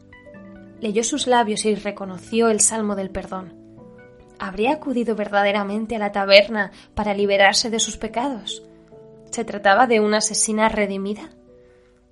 Leyó 0.80 1.04
sus 1.04 1.26
labios 1.26 1.64
y 1.64 1.74
reconoció 1.74 2.48
el 2.48 2.60
salmo 2.60 2.96
del 2.96 3.10
perdón. 3.10 3.61
¿Habría 4.44 4.72
acudido 4.72 5.14
verdaderamente 5.14 5.94
a 5.94 6.00
la 6.00 6.10
taberna 6.10 6.72
para 6.96 7.14
liberarse 7.14 7.70
de 7.70 7.78
sus 7.78 7.96
pecados? 7.96 8.64
¿Se 9.30 9.44
trataba 9.44 9.86
de 9.86 10.00
una 10.00 10.16
asesina 10.16 10.68
redimida? 10.68 11.30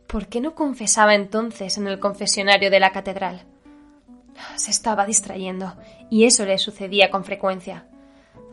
¿Por 0.07 0.29
qué 0.29 0.41
no 0.41 0.55
confesaba 0.55 1.17
entonces 1.17 1.77
en 1.77 1.89
el 1.89 1.99
confesionario 1.99 2.71
de 2.71 2.79
la 2.79 2.93
catedral? 2.93 3.43
Se 4.55 4.71
estaba 4.71 5.07
distrayendo, 5.07 5.75
y 6.09 6.23
eso 6.23 6.45
le 6.45 6.57
sucedía 6.59 7.11
con 7.11 7.25
frecuencia. 7.25 7.89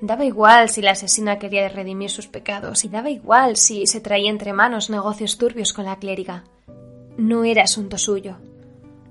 Daba 0.01 0.25
igual 0.25 0.69
si 0.69 0.81
la 0.81 0.93
asesina 0.93 1.37
quería 1.37 1.69
redimir 1.69 2.09
sus 2.09 2.25
pecados, 2.25 2.83
y 2.83 2.89
daba 2.89 3.11
igual 3.11 3.57
si 3.57 3.85
se 3.85 4.01
traía 4.01 4.31
entre 4.31 4.53
manos 4.53 4.89
negocios 4.89 5.37
turbios 5.37 5.71
con 5.71 5.85
la 5.85 5.99
clériga. 5.99 6.45
No 7.15 7.43
era 7.43 7.61
asunto 7.61 7.99
suyo. 7.99 8.37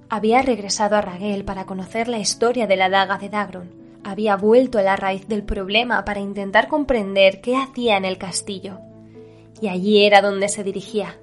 Había 0.09 0.43
regresado 0.43 0.97
a 0.97 1.03
Raguel 1.03 1.45
para 1.45 1.67
conocer 1.67 2.09
la 2.09 2.19
historia 2.19 2.67
de 2.67 2.75
la 2.75 2.89
daga 2.89 3.17
de 3.17 3.29
Dagrun. 3.29 3.86
Había 4.07 4.37
vuelto 4.37 4.79
a 4.79 4.83
la 4.83 4.95
raíz 4.95 5.27
del 5.27 5.43
problema 5.43 6.05
para 6.05 6.21
intentar 6.21 6.69
comprender 6.69 7.41
qué 7.41 7.57
hacía 7.57 7.97
en 7.97 8.05
el 8.05 8.19
castillo. 8.19 8.79
Y 9.61 9.67
allí 9.67 10.05
era 10.05 10.23
donde 10.23 10.49
se 10.49 10.63
dirigía, 10.63 11.19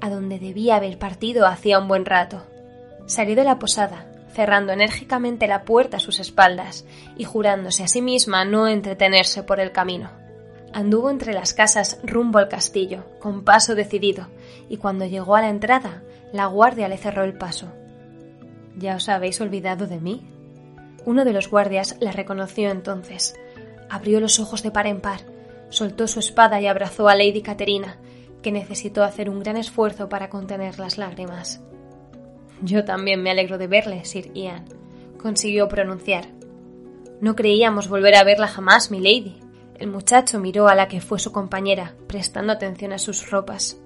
a 0.00 0.10
donde 0.10 0.40
debía 0.40 0.74
haber 0.74 0.98
partido 0.98 1.46
hacía 1.46 1.78
un 1.78 1.86
buen 1.86 2.04
rato. 2.04 2.42
Salió 3.06 3.36
de 3.36 3.44
la 3.44 3.60
posada, 3.60 4.10
cerrando 4.32 4.72
enérgicamente 4.72 5.46
la 5.46 5.62
puerta 5.62 5.98
a 5.98 6.00
sus 6.00 6.18
espaldas 6.18 6.84
y 7.16 7.22
jurándose 7.22 7.84
a 7.84 7.88
sí 7.88 8.02
misma 8.02 8.44
no 8.44 8.66
entretenerse 8.66 9.44
por 9.44 9.60
el 9.60 9.70
camino. 9.70 10.10
Anduvo 10.72 11.10
entre 11.10 11.34
las 11.34 11.54
casas 11.54 12.00
rumbo 12.02 12.40
al 12.40 12.48
castillo, 12.48 13.04
con 13.20 13.44
paso 13.44 13.76
decidido, 13.76 14.26
y 14.68 14.78
cuando 14.78 15.06
llegó 15.06 15.36
a 15.36 15.40
la 15.40 15.50
entrada, 15.50 16.02
la 16.32 16.46
guardia 16.46 16.88
le 16.88 16.98
cerró 16.98 17.22
el 17.22 17.38
paso. 17.38 17.68
¿Ya 18.76 18.96
os 18.96 19.08
habéis 19.08 19.40
olvidado 19.40 19.86
de 19.86 20.00
mí? 20.00 20.33
Uno 21.06 21.24
de 21.24 21.32
los 21.32 21.50
guardias 21.50 21.96
la 22.00 22.12
reconoció 22.12 22.70
entonces. 22.70 23.34
Abrió 23.90 24.20
los 24.20 24.40
ojos 24.40 24.62
de 24.62 24.70
par 24.70 24.86
en 24.86 25.00
par, 25.00 25.20
soltó 25.68 26.06
su 26.08 26.20
espada 26.20 26.60
y 26.60 26.66
abrazó 26.66 27.08
a 27.08 27.14
Lady 27.14 27.42
Caterina, 27.42 27.98
que 28.42 28.52
necesitó 28.52 29.02
hacer 29.02 29.28
un 29.28 29.40
gran 29.40 29.56
esfuerzo 29.56 30.08
para 30.08 30.30
contener 30.30 30.78
las 30.78 30.98
lágrimas. 30.98 31.60
Yo 32.62 32.84
también 32.84 33.22
me 33.22 33.30
alegro 33.30 33.58
de 33.58 33.66
verle, 33.66 34.04
Sir 34.04 34.32
Ian, 34.34 34.64
consiguió 35.20 35.68
pronunciar. 35.68 36.26
No 37.20 37.34
creíamos 37.34 37.88
volver 37.88 38.14
a 38.16 38.24
verla 38.24 38.48
jamás, 38.48 38.90
mi 38.90 39.00
lady. 39.00 39.40
El 39.78 39.88
muchacho 39.88 40.38
miró 40.38 40.68
a 40.68 40.74
la 40.74 40.88
que 40.88 41.00
fue 41.00 41.18
su 41.18 41.32
compañera, 41.32 41.94
prestando 42.06 42.52
atención 42.52 42.92
a 42.92 42.98
sus 42.98 43.30
ropas. 43.30 43.78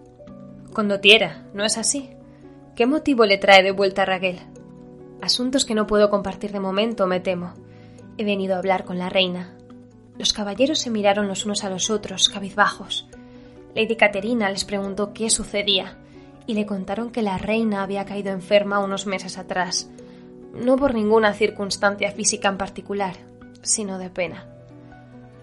Condotiera, 0.73 1.47
¿no 1.55 1.65
es 1.65 1.79
así? 1.79 2.11
¿Qué 2.77 2.87
motivo 2.87 3.25
le 3.25 3.39
trae 3.39 3.63
de 3.63 3.73
vuelta 3.73 4.03
a 4.03 4.05
Raquel? 4.07 4.39
Asuntos 5.21 5.65
que 5.65 5.75
no 5.75 5.87
puedo 5.87 6.11
compartir 6.11 6.53
de 6.53 6.61
momento, 6.61 7.07
me 7.07 7.21
temo. 7.21 7.55
He 8.17 8.25
venido 8.25 8.55
a 8.55 8.59
hablar 8.59 8.85
con 8.85 8.99
la 8.99 9.09
reina. 9.09 9.55
Los 10.17 10.33
caballeros 10.33 10.79
se 10.79 10.91
miraron 10.91 11.29
los 11.29 11.45
unos 11.45 11.65
a 11.65 11.71
los 11.71 11.91
otros, 11.91 12.29
cabizbajos. 12.29 13.09
Lady 13.75 13.97
Caterina 13.97 14.51
les 14.51 14.65
preguntó 14.65 15.13
qué 15.13 15.31
sucedía, 15.31 15.99
y 16.47 16.55
le 16.55 16.67
contaron 16.67 17.11
que 17.11 17.23
la 17.23 17.39
reina 17.39 17.83
había 17.83 18.05
caído 18.05 18.33
enferma 18.33 18.79
unos 18.79 19.07
meses 19.07 19.39
atrás, 19.39 19.91
no 20.55 20.77
por 20.77 20.95
ninguna 20.95 21.35
circunstancia 21.35 22.11
física 22.11 22.49
en 22.49 22.57
particular, 22.57 23.15
sino 23.63 23.99
de 23.99 24.11
pena. 24.11 24.47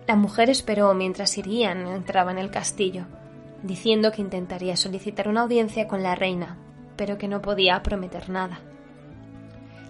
La 0.08 0.16
mujer 0.16 0.50
esperó 0.50 0.94
mientras 0.94 1.38
irían 1.38 1.88
entraba 1.88 2.32
en 2.32 2.38
el 2.38 2.52
castillo, 2.52 3.06
diciendo 3.64 4.12
que 4.12 4.22
intentaría 4.22 4.76
solicitar 4.76 5.28
una 5.28 5.42
audiencia 5.42 5.88
con 5.88 6.04
la 6.04 6.16
reina, 6.16 6.58
pero 6.96 7.18
que 7.18 7.28
no 7.28 7.42
podía 7.42 7.82
prometer 7.84 8.30
nada. 8.30 8.60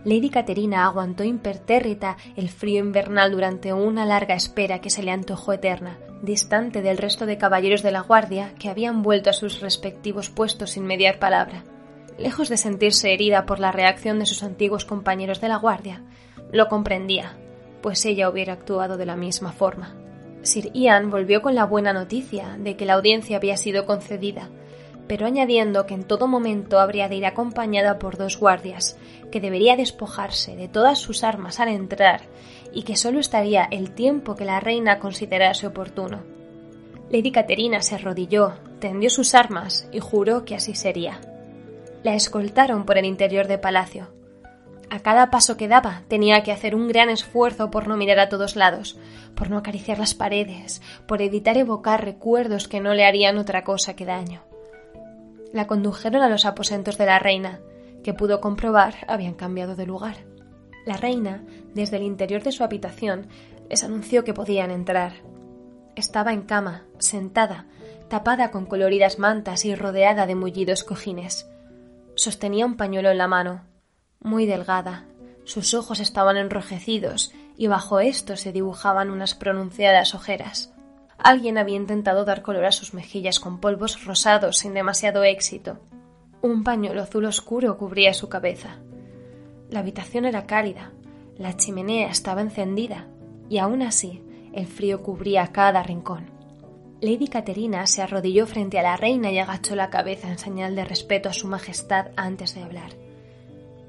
Lady 0.05 0.29
Caterina 0.29 0.85
aguantó 0.85 1.23
impertérrita 1.23 2.17
el 2.35 2.49
frío 2.49 2.79
invernal 2.79 3.31
durante 3.31 3.73
una 3.73 4.05
larga 4.05 4.35
espera 4.35 4.79
que 4.79 4.91
se 4.91 5.01
le 5.01 5.09
antojó 5.09 5.51
eterna, 5.51 5.97
distante 6.21 6.83
del 6.83 6.99
resto 6.99 7.25
de 7.25 7.39
caballeros 7.39 7.81
de 7.81 7.91
la 7.91 8.01
guardia 8.01 8.53
que 8.59 8.69
habían 8.69 9.01
vuelto 9.01 9.31
a 9.31 9.33
sus 9.33 9.61
respectivos 9.61 10.29
puestos 10.29 10.71
sin 10.71 10.85
mediar 10.85 11.17
palabra. 11.17 11.63
Lejos 12.19 12.49
de 12.49 12.57
sentirse 12.57 13.13
herida 13.13 13.47
por 13.47 13.59
la 13.59 13.71
reacción 13.71 14.19
de 14.19 14.27
sus 14.27 14.43
antiguos 14.43 14.85
compañeros 14.85 15.41
de 15.41 15.49
la 15.49 15.57
guardia, 15.57 16.03
lo 16.51 16.67
comprendía, 16.67 17.35
pues 17.81 18.05
ella 18.05 18.29
hubiera 18.29 18.53
actuado 18.53 18.97
de 18.97 19.07
la 19.07 19.15
misma 19.15 19.53
forma. 19.53 19.95
Sir 20.43 20.71
Ian 20.73 21.09
volvió 21.09 21.41
con 21.41 21.55
la 21.55 21.65
buena 21.65 21.93
noticia 21.93 22.57
de 22.59 22.77
que 22.77 22.85
la 22.85 22.93
audiencia 22.93 23.37
había 23.37 23.57
sido 23.57 23.87
concedida, 23.87 24.49
pero 25.07 25.25
añadiendo 25.25 25.85
que 25.85 25.93
en 25.93 26.03
todo 26.03 26.27
momento 26.27 26.79
habría 26.79 27.07
de 27.07 27.15
ir 27.15 27.25
acompañada 27.25 27.99
por 27.99 28.17
dos 28.17 28.39
guardias, 28.39 28.97
que 29.31 29.41
debería 29.41 29.75
despojarse 29.75 30.55
de 30.55 30.67
todas 30.67 30.99
sus 30.99 31.23
armas 31.23 31.59
al 31.59 31.69
entrar 31.69 32.21
y 32.73 32.83
que 32.83 32.95
solo 32.95 33.19
estaría 33.19 33.67
el 33.71 33.91
tiempo 33.91 34.35
que 34.35 34.45
la 34.45 34.59
reina 34.59 34.99
considerase 34.99 35.67
oportuno. 35.67 36.23
Lady 37.09 37.31
Caterina 37.31 37.81
se 37.81 37.95
arrodilló, 37.95 38.53
tendió 38.79 39.09
sus 39.09 39.35
armas 39.35 39.87
y 39.91 39.99
juró 39.99 40.43
que 40.43 40.55
así 40.55 40.73
sería. 40.73 41.21
La 42.03 42.15
escoltaron 42.15 42.85
por 42.85 42.97
el 42.97 43.05
interior 43.05 43.47
del 43.47 43.59
palacio. 43.59 44.09
A 44.89 44.99
cada 44.99 45.29
paso 45.31 45.57
que 45.57 45.67
daba 45.67 46.03
tenía 46.07 46.43
que 46.43 46.51
hacer 46.51 46.75
un 46.75 46.87
gran 46.87 47.09
esfuerzo 47.09 47.71
por 47.71 47.87
no 47.87 47.97
mirar 47.97 48.19
a 48.19 48.29
todos 48.29 48.55
lados, 48.55 48.97
por 49.35 49.49
no 49.49 49.57
acariciar 49.57 49.99
las 49.99 50.13
paredes, 50.13 50.81
por 51.07 51.21
evitar 51.21 51.57
evocar 51.57 52.03
recuerdos 52.03 52.67
que 52.67 52.79
no 52.79 52.93
le 52.93 53.05
harían 53.05 53.37
otra 53.37 53.63
cosa 53.63 53.95
que 53.95 54.05
daño. 54.05 54.43
La 55.55 55.67
condujeron 55.67 56.21
a 56.21 56.27
los 56.27 56.43
aposentos 56.43 56.97
de 56.97 57.05
la 57.05 57.17
reina, 57.17 57.61
que 58.03 58.13
pudo 58.13 58.41
comprobar 58.41 58.93
habían 59.07 59.35
cambiado 59.35 59.77
de 59.77 59.85
lugar. 59.85 60.17
La 60.85 60.97
reina, 60.97 61.45
desde 61.73 61.95
el 61.95 62.03
interior 62.03 62.43
de 62.43 62.51
su 62.51 62.65
habitación, 62.65 63.27
les 63.69 63.85
anunció 63.85 64.25
que 64.25 64.33
podían 64.33 64.69
entrar. 64.69 65.13
Estaba 65.95 66.33
en 66.33 66.41
cama, 66.41 66.83
sentada, 66.97 67.67
tapada 68.09 68.51
con 68.51 68.65
coloridas 68.65 69.17
mantas 69.17 69.63
y 69.63 69.75
rodeada 69.75 70.27
de 70.27 70.35
mullidos 70.35 70.83
cojines. 70.83 71.49
Sostenía 72.15 72.65
un 72.65 72.75
pañuelo 72.75 73.09
en 73.09 73.17
la 73.17 73.29
mano, 73.29 73.63
muy 74.19 74.45
delgada. 74.45 75.05
Sus 75.45 75.73
ojos 75.73 76.01
estaban 76.01 76.35
enrojecidos 76.35 77.31
y 77.55 77.67
bajo 77.67 78.01
estos 78.01 78.41
se 78.41 78.51
dibujaban 78.51 79.09
unas 79.09 79.35
pronunciadas 79.35 80.15
ojeras. 80.15 80.74
Alguien 81.17 81.57
había 81.57 81.77
intentado 81.77 82.25
dar 82.25 82.41
color 82.41 82.65
a 82.65 82.71
sus 82.71 82.93
mejillas 82.93 83.39
con 83.39 83.59
polvos 83.59 84.05
rosados 84.05 84.57
sin 84.57 84.73
demasiado 84.73 85.23
éxito. 85.23 85.79
Un 86.41 86.63
pañuelo 86.63 87.01
azul 87.01 87.25
oscuro 87.25 87.77
cubría 87.77 88.13
su 88.13 88.29
cabeza. 88.29 88.77
La 89.69 89.79
habitación 89.79 90.25
era 90.25 90.45
cálida, 90.45 90.91
la 91.37 91.57
chimenea 91.57 92.09
estaba 92.09 92.41
encendida 92.41 93.07
y 93.49 93.57
aún 93.57 93.81
así 93.81 94.23
el 94.53 94.67
frío 94.67 95.01
cubría 95.03 95.47
cada 95.47 95.83
rincón. 95.83 96.29
Lady 97.01 97.27
Caterina 97.27 97.87
se 97.87 98.01
arrodilló 98.01 98.47
frente 98.47 98.79
a 98.79 98.83
la 98.83 98.95
reina 98.95 99.31
y 99.31 99.39
agachó 99.39 99.75
la 99.75 99.89
cabeza 99.89 100.29
en 100.29 100.37
señal 100.37 100.75
de 100.75 100.85
respeto 100.85 101.29
a 101.29 101.33
su 101.33 101.47
majestad 101.47 102.07
antes 102.15 102.55
de 102.55 102.63
hablar. 102.63 102.91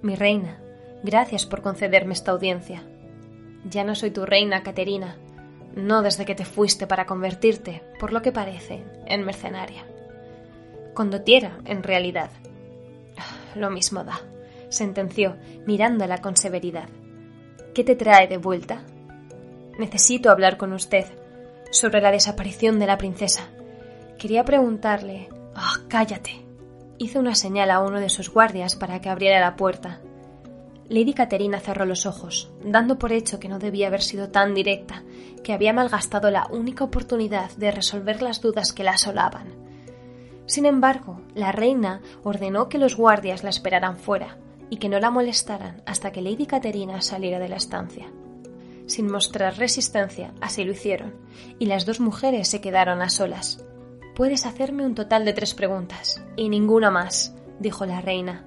Mi 0.03 0.17
reina, 0.17 0.61
gracias 1.03 1.47
por 1.47 1.63
concederme 1.63 2.15
esta 2.15 2.33
audiencia. 2.33 2.83
Ya 3.69 3.85
no 3.85 3.95
soy 3.95 4.11
tu 4.11 4.27
reina, 4.27 4.63
Caterina, 4.63 5.17
no 5.77 6.03
desde 6.03 6.25
que 6.25 6.35
te 6.35 6.45
fuiste 6.45 6.87
para 6.87 7.07
convertirte, 7.07 7.83
por 8.01 8.13
lo 8.13 8.23
que 8.23 8.33
parece, 8.33 8.83
en 9.07 9.25
mercenaria. 9.25 9.87
Condotiera, 10.95 11.59
en 11.67 11.83
realidad, 11.83 12.31
lo 13.55 13.71
mismo 13.71 14.03
da, 14.03 14.21
sentenció, 14.71 15.37
mirándola 15.67 16.23
con 16.23 16.37
severidad. 16.37 16.89
¿Qué 17.75 17.85
te 17.85 17.95
trae 17.95 18.27
de 18.27 18.39
vuelta? 18.39 18.83
Necesito 19.79 20.31
hablar 20.31 20.57
con 20.57 20.73
usted 20.73 21.05
sobre 21.71 22.01
la 22.01 22.11
desaparición 22.11 22.79
de 22.79 22.87
la 22.87 22.97
princesa. 22.97 23.51
Quería 24.19 24.45
preguntarle. 24.45 25.29
Ah, 25.55 25.81
cállate. 25.89 26.47
Hizo 26.97 27.21
una 27.21 27.35
señal 27.35 27.71
a 27.71 27.81
uno 27.81 28.01
de 28.01 28.09
sus 28.09 28.33
guardias 28.33 28.77
para 28.77 29.01
que 29.03 29.11
abriera 29.11 29.41
la 29.41 29.57
puerta. 29.57 30.01
Lady 30.89 31.15
Caterina 31.15 31.59
cerró 31.59 31.85
los 31.85 32.07
ojos, 32.07 32.49
dando 32.65 32.99
por 32.99 33.13
hecho 33.13 33.41
que 33.41 33.49
no 33.49 33.59
debía 33.59 33.89
haber 33.89 34.03
sido 34.03 34.29
tan 34.29 34.55
directa, 34.55 35.03
que 35.43 35.53
había 35.53 35.73
malgastado 35.73 36.31
la 36.31 36.47
única 36.51 36.85
oportunidad 36.85 37.51
de 37.57 37.73
resolver 37.73 38.23
las 38.23 38.41
dudas 38.41 38.73
que 38.73 38.85
la 38.85 38.93
asolaban. 38.93 39.49
Sin 40.47 40.65
embargo, 40.65 41.21
la 41.35 41.51
reina 41.51 42.01
ordenó 42.23 42.69
que 42.69 42.79
los 42.79 42.97
guardias 42.97 43.43
la 43.43 43.51
esperaran 43.51 43.97
fuera 43.97 44.39
y 44.71 44.77
que 44.77 44.89
no 44.89 45.01
la 45.01 45.11
molestaran 45.11 45.83
hasta 45.87 46.13
que 46.13 46.23
Lady 46.23 46.47
Caterina 46.47 47.03
saliera 47.03 47.41
de 47.41 47.49
la 47.49 47.57
estancia. 47.57 48.07
Sin 48.87 49.11
mostrar 49.11 49.59
resistencia, 49.59 50.33
así 50.41 50.63
lo 50.63 50.71
hicieron, 50.71 51.15
y 51.59 51.67
las 51.67 51.85
dos 51.85 51.99
mujeres 51.99 52.47
se 52.47 52.61
quedaron 52.61 53.03
a 53.03 53.09
solas. 53.09 53.65
Puedes 54.15 54.47
hacerme 54.47 54.87
un 54.87 54.95
total 54.95 55.25
de 55.25 55.33
tres 55.33 55.55
preguntas, 55.55 56.23
y 56.37 56.49
ninguna 56.49 56.93
más, 56.93 57.35
dijo 57.59 57.85
la 57.85 58.01
reina. 58.01 58.45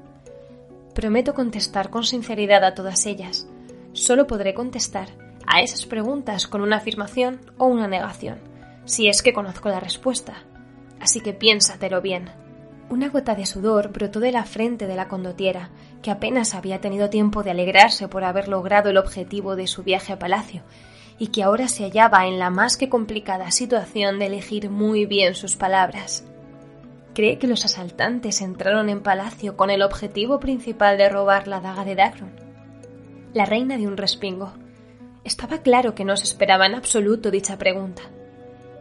Prometo 1.00 1.34
contestar 1.34 1.90
con 1.90 2.04
sinceridad 2.04 2.62
a 2.66 2.76
todas 2.76 3.06
ellas. 3.06 3.48
Solo 3.94 4.28
podré 4.28 4.54
contestar 4.54 5.08
a 5.48 5.62
esas 5.62 5.86
preguntas 5.86 6.46
con 6.46 6.60
una 6.60 6.76
afirmación 6.76 7.40
o 7.58 7.68
una 7.68 7.88
negación, 7.88 8.40
si 8.84 9.08
es 9.08 9.22
que 9.22 9.32
conozco 9.32 9.70
la 9.70 9.80
respuesta, 9.80 10.44
así 11.00 11.22
que 11.22 11.32
piénsatelo 11.32 12.02
bien. 12.02 12.30
Una 12.90 13.08
gota 13.08 13.34
de 13.34 13.46
sudor 13.46 13.94
brotó 13.94 14.20
de 14.20 14.34
la 14.34 14.44
frente 14.44 14.88
de 14.88 14.98
la 14.98 15.08
condotiera, 15.08 15.70
que 16.02 16.12
apenas 16.12 16.54
había 16.54 16.82
tenido 16.82 17.10
tiempo 17.10 17.44
de 17.44 17.52
alegrarse 17.52 18.10
por 18.10 18.26
haber 18.26 18.50
logrado 18.50 18.90
el 18.90 18.98
objetivo 18.98 19.56
de 19.56 19.68
su 19.68 19.84
viaje 19.84 20.12
a 20.12 20.20
palacio, 20.20 20.64
y 21.18 21.28
que 21.28 21.44
ahora 21.44 21.70
se 21.70 21.86
hallaba 21.86 22.28
en 22.28 22.40
la 22.40 22.50
más 22.50 22.76
que 22.76 22.90
complicada 22.90 23.52
situación 23.52 24.20
de 24.20 24.26
elegir 24.26 24.70
muy 24.70 25.06
bien 25.06 25.34
sus 25.34 25.56
palabras. 25.56 26.26
¿Cree 27.14 27.38
que 27.38 27.48
los 27.48 27.66
asaltantes 27.66 28.42
entraron 28.42 28.90
en 28.90 29.02
palacio 29.02 29.58
con 29.58 29.70
el 29.70 29.82
objetivo 29.82 30.40
principal 30.40 30.98
de 30.98 31.10
robar 31.10 31.48
la 31.48 31.60
daga 31.60 31.84
de 31.84 31.96
Dagron? 31.96 32.32
La 33.34 33.46
reina 33.46 33.78
dio 33.78 33.90
un 33.90 33.98
respingo. 33.98 34.54
Estaba 35.24 35.60
claro 35.60 35.96
que 35.96 36.06
no 36.06 36.16
se 36.16 36.24
esperaba 36.24 36.66
en 36.66 36.76
absoluto 36.76 37.32
dicha 37.32 37.58
pregunta. 37.58 38.04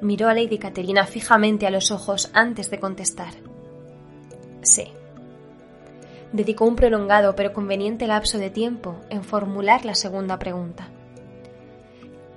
Miró 0.00 0.28
a 0.28 0.34
Lady 0.34 0.58
Caterina 0.58 1.04
fijamente 1.06 1.66
a 1.66 1.70
los 1.70 1.90
ojos 1.90 2.30
antes 2.32 2.70
de 2.70 2.78
contestar. 2.78 3.34
Sí. 4.62 4.92
Dedicó 6.32 6.66
un 6.66 6.76
prolongado 6.76 7.34
pero 7.34 7.52
conveniente 7.52 8.06
lapso 8.06 8.38
de 8.38 8.50
tiempo 8.50 9.00
en 9.10 9.24
formular 9.24 9.84
la 9.84 9.94
segunda 9.94 10.38
pregunta. 10.38 10.88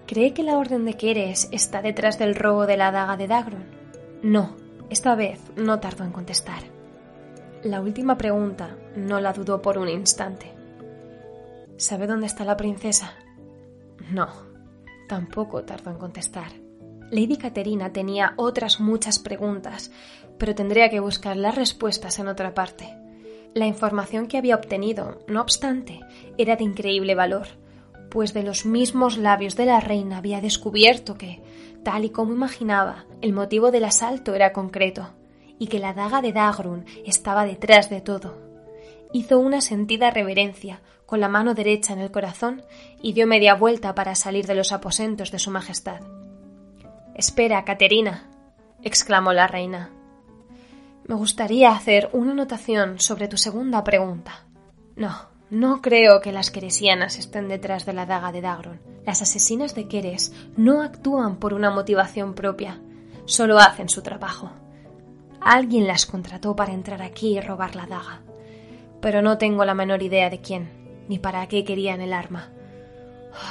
¿Cree 0.08 0.34
que 0.34 0.43
la 0.43 0.58
orden 0.58 0.86
de 0.86 0.95
Keres 0.95 1.47
está 1.51 1.82
detrás 1.82 2.17
del 2.17 2.36
robo 2.36 2.65
de 2.65 2.77
la 2.77 2.91
daga 2.91 3.15
de 3.17 3.27
Dagron? 3.27 3.65
No, 4.21 4.58
esta 4.91 5.15
vez 5.15 5.39
no 5.56 5.80
tardó 5.80 6.04
en 6.04 6.12
contestar. 6.12 6.63
La 7.63 7.80
última 7.80 8.17
pregunta 8.17 8.75
no 8.97 9.21
la 9.21 9.32
dudó 9.32 9.62
por 9.62 9.77
un 9.77 9.88
instante. 9.88 10.51
¿Sabe 11.77 12.08
dónde 12.08 12.27
está 12.27 12.43
la 12.43 12.58
princesa? 12.58 13.13
No, 14.12 14.27
tampoco 15.08 15.63
tardó 15.63 15.91
en 15.91 15.97
contestar. 15.97 16.51
Lady 17.10 17.38
Caterina 17.38 17.93
tenía 17.93 18.34
otras 18.36 18.82
muchas 18.82 19.17
preguntas, 19.17 19.93
pero 20.38 20.56
tendría 20.56 20.89
que 20.89 20.99
buscar 20.99 21.38
las 21.38 21.56
respuestas 21.56 22.19
en 22.19 22.27
otra 22.27 22.54
parte. 22.54 22.93
La 23.54 23.67
información 23.67 24.27
que 24.27 24.38
había 24.38 24.56
obtenido, 24.56 25.19
no 25.30 25.39
obstante, 25.39 26.01
era 26.38 26.58
de 26.58 26.65
increíble 26.65 27.15
valor, 27.15 27.47
pues 28.10 28.34
de 28.34 28.43
los 28.43 28.65
mismos 28.65 29.17
labios 29.17 29.56
de 29.56 29.67
la 29.67 29.80
reina 29.80 30.17
había 30.17 30.41
descubierto 30.41 31.17
que, 31.17 31.41
tal 31.84 32.06
y 32.06 32.10
como 32.10 32.34
imaginaba, 32.34 33.06
el 33.22 33.34
motivo 33.34 33.72
del 33.72 33.86
asalto 33.86 34.36
era 34.36 34.54
concreto, 34.54 35.10
y 35.58 35.67
que 35.67 35.80
la 35.80 35.94
daga 35.94 36.22
de 36.22 36.34
Dagrun 36.34 36.86
estaba 37.06 37.46
detrás 37.46 37.89
de 37.89 38.02
todo. 38.02 38.38
Hizo 39.13 39.39
una 39.39 39.62
sentida 39.62 40.12
reverencia, 40.12 40.82
con 41.06 41.20
la 41.20 41.28
mano 41.28 41.54
derecha 41.54 41.94
en 41.94 42.00
el 42.00 42.12
corazón, 42.12 42.63
y 43.02 43.13
dio 43.13 43.28
media 43.28 43.56
vuelta 43.56 43.94
para 43.94 44.15
salir 44.15 44.48
de 44.48 44.56
los 44.56 44.72
aposentos 44.72 45.32
de 45.32 45.39
su 45.39 45.52
Majestad. 45.52 46.02
Espera, 47.15 47.65
Caterina, 47.65 48.30
exclamó 48.82 49.34
la 49.34 49.48
reina. 49.48 49.91
Me 51.06 51.15
gustaría 51.15 51.72
hacer 51.72 52.10
una 52.13 52.32
anotación 52.32 53.00
sobre 53.00 53.28
tu 53.28 53.38
segunda 53.38 53.84
pregunta. 53.84 54.46
No, 54.96 55.31
no 55.52 55.82
creo 55.82 56.22
que 56.22 56.32
las 56.32 56.50
queresianas 56.50 57.20
estén 57.20 57.50
detrás 57.50 57.86
de 57.86 57.92
la 57.92 58.06
daga 58.06 58.32
de 58.32 58.40
Dagron. 58.40 58.80
Las 59.06 59.22
asesinas 59.22 59.76
de 59.76 59.90
Keres 59.90 60.34
no 60.56 60.82
actúan 60.82 61.36
por 61.36 61.54
una 61.54 61.70
motivación 61.70 62.36
propia, 62.36 62.80
solo 63.26 63.60
hacen 63.60 63.90
su 63.90 64.02
trabajo. 64.02 64.50
Alguien 65.42 65.88
las 65.88 66.06
contrató 66.06 66.56
para 66.56 66.72
entrar 66.72 67.02
aquí 67.02 67.38
y 67.38 67.42
robar 67.42 67.76
la 67.76 67.86
daga. 67.86 68.22
Pero 69.02 69.22
no 69.22 69.38
tengo 69.38 69.66
la 69.66 69.74
menor 69.74 70.02
idea 70.04 70.30
de 70.30 70.40
quién, 70.40 70.70
ni 71.10 71.20
para 71.20 71.46
qué 71.48 71.66
querían 71.66 72.00
el 72.00 72.14
arma. 72.14 72.50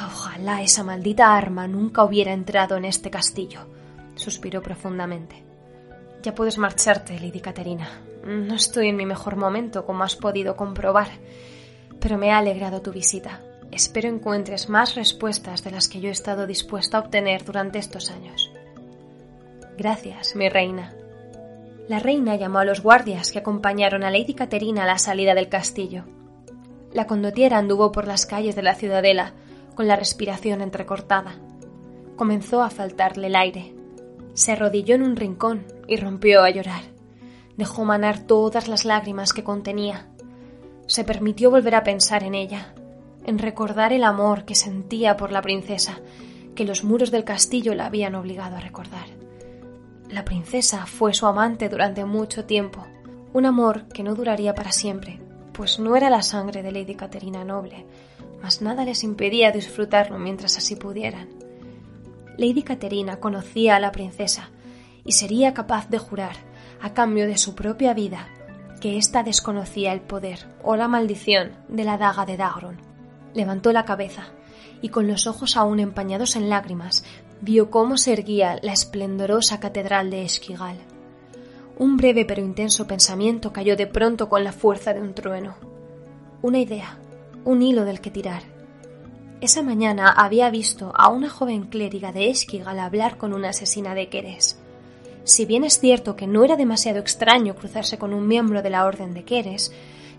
Ojalá 0.06 0.62
esa 0.62 0.82
maldita 0.82 1.36
arma 1.36 1.68
nunca 1.68 2.02
hubiera 2.02 2.32
entrado 2.32 2.78
en 2.78 2.86
este 2.86 3.10
castillo, 3.10 3.66
suspiró 4.14 4.62
profundamente. 4.62 5.44
Ya 6.22 6.34
puedes 6.34 6.56
marcharte, 6.56 7.20
Lady 7.20 7.40
Caterina. 7.40 7.88
No 8.24 8.54
estoy 8.54 8.88
en 8.88 8.96
mi 8.96 9.04
mejor 9.04 9.36
momento, 9.36 9.84
como 9.84 10.04
has 10.04 10.16
podido 10.16 10.56
comprobar, 10.56 11.08
pero 12.00 12.18
me 12.18 12.32
ha 12.32 12.38
alegrado 12.38 12.82
tu 12.82 12.92
visita. 12.92 13.40
Espero 13.70 14.08
encuentres 14.08 14.68
más 14.68 14.94
respuestas 14.94 15.62
de 15.62 15.70
las 15.70 15.88
que 15.88 16.00
yo 16.00 16.08
he 16.08 16.12
estado 16.12 16.46
dispuesta 16.46 16.96
a 16.96 17.00
obtener 17.00 17.44
durante 17.44 17.78
estos 17.78 18.10
años. 18.10 18.50
Gracias, 19.78 20.34
mi 20.34 20.48
reina. 20.48 20.92
La 21.88 21.98
reina 21.98 22.36
llamó 22.36 22.58
a 22.58 22.64
los 22.64 22.82
guardias 22.82 23.32
que 23.32 23.38
acompañaron 23.38 24.04
a 24.04 24.10
Lady 24.10 24.34
Caterina 24.34 24.84
a 24.84 24.86
la 24.86 24.98
salida 24.98 25.34
del 25.34 25.48
castillo. 25.48 26.04
La 26.92 27.06
condotiera 27.06 27.58
anduvo 27.58 27.92
por 27.92 28.06
las 28.06 28.26
calles 28.26 28.56
de 28.56 28.62
la 28.62 28.74
ciudadela, 28.74 29.32
con 29.74 29.88
la 29.88 29.96
respiración 29.96 30.60
entrecortada. 30.60 31.36
Comenzó 32.16 32.62
a 32.62 32.70
faltarle 32.70 33.28
el 33.28 33.36
aire. 33.36 33.74
Se 34.34 34.52
arrodilló 34.52 34.94
en 34.96 35.02
un 35.02 35.16
rincón 35.16 35.64
y 35.88 35.96
rompió 35.96 36.42
a 36.42 36.50
llorar. 36.50 36.82
Dejó 37.56 37.84
manar 37.84 38.20
todas 38.20 38.68
las 38.68 38.84
lágrimas 38.84 39.32
que 39.32 39.44
contenía. 39.44 40.09
Se 40.90 41.04
permitió 41.04 41.52
volver 41.52 41.76
a 41.76 41.84
pensar 41.84 42.24
en 42.24 42.34
ella, 42.34 42.74
en 43.24 43.38
recordar 43.38 43.92
el 43.92 44.02
amor 44.02 44.44
que 44.44 44.56
sentía 44.56 45.16
por 45.16 45.30
la 45.30 45.40
princesa, 45.40 46.00
que 46.56 46.64
los 46.64 46.82
muros 46.82 47.12
del 47.12 47.22
castillo 47.22 47.76
la 47.76 47.86
habían 47.86 48.16
obligado 48.16 48.56
a 48.56 48.60
recordar. 48.60 49.06
La 50.08 50.24
princesa 50.24 50.86
fue 50.86 51.14
su 51.14 51.28
amante 51.28 51.68
durante 51.68 52.04
mucho 52.04 52.44
tiempo, 52.44 52.84
un 53.32 53.46
amor 53.46 53.86
que 53.86 54.02
no 54.02 54.16
duraría 54.16 54.52
para 54.56 54.72
siempre, 54.72 55.20
pues 55.52 55.78
no 55.78 55.94
era 55.94 56.10
la 56.10 56.22
sangre 56.22 56.60
de 56.64 56.72
Lady 56.72 56.96
Caterina 56.96 57.44
noble, 57.44 57.86
mas 58.42 58.60
nada 58.60 58.84
les 58.84 59.04
impedía 59.04 59.52
disfrutarlo 59.52 60.18
mientras 60.18 60.58
así 60.58 60.74
pudieran. 60.74 61.28
Lady 62.36 62.64
Caterina 62.64 63.20
conocía 63.20 63.76
a 63.76 63.80
la 63.80 63.92
princesa 63.92 64.50
y 65.04 65.12
sería 65.12 65.54
capaz 65.54 65.88
de 65.88 65.98
jurar, 65.98 66.34
a 66.80 66.94
cambio 66.94 67.28
de 67.28 67.38
su 67.38 67.54
propia 67.54 67.94
vida, 67.94 68.26
que 68.80 68.96
ésta 68.96 69.22
desconocía 69.22 69.92
el 69.92 70.00
poder 70.00 70.46
o 70.62 70.76
la 70.76 70.88
maldición 70.88 71.52
de 71.68 71.84
la 71.84 71.98
daga 71.98 72.26
de 72.26 72.36
Dagron. 72.36 72.78
Levantó 73.34 73.72
la 73.72 73.84
cabeza 73.84 74.24
y 74.82 74.88
con 74.88 75.06
los 75.06 75.26
ojos 75.26 75.56
aún 75.56 75.78
empañados 75.78 76.36
en 76.36 76.48
lágrimas 76.48 77.04
vio 77.40 77.70
cómo 77.70 77.96
se 77.96 78.12
erguía 78.12 78.58
la 78.62 78.72
esplendorosa 78.72 79.60
catedral 79.60 80.10
de 80.10 80.24
Esquigal. 80.24 80.78
Un 81.78 81.96
breve 81.96 82.24
pero 82.24 82.42
intenso 82.42 82.86
pensamiento 82.86 83.52
cayó 83.52 83.76
de 83.76 83.86
pronto 83.86 84.28
con 84.28 84.44
la 84.44 84.52
fuerza 84.52 84.92
de 84.92 85.00
un 85.00 85.14
trueno. 85.14 85.54
Una 86.42 86.58
idea, 86.58 86.98
un 87.44 87.62
hilo 87.62 87.84
del 87.84 88.00
que 88.00 88.10
tirar. 88.10 88.42
Esa 89.40 89.62
mañana 89.62 90.10
había 90.10 90.50
visto 90.50 90.92
a 90.94 91.08
una 91.08 91.30
joven 91.30 91.64
clériga 91.64 92.12
de 92.12 92.28
Esquigal 92.28 92.78
hablar 92.78 93.16
con 93.16 93.32
una 93.32 93.50
asesina 93.50 93.94
de 93.94 94.08
Queres. 94.08 94.58
Si 95.24 95.44
bien 95.44 95.64
es 95.64 95.78
cierto 95.78 96.16
que 96.16 96.26
no 96.26 96.44
era 96.44 96.56
demasiado 96.56 96.98
extraño 96.98 97.54
cruzarse 97.54 97.98
con 97.98 98.14
un 98.14 98.26
miembro 98.26 98.62
de 98.62 98.70
la 98.70 98.84
Orden 98.86 99.12
de 99.14 99.24
Queres, 99.24 99.72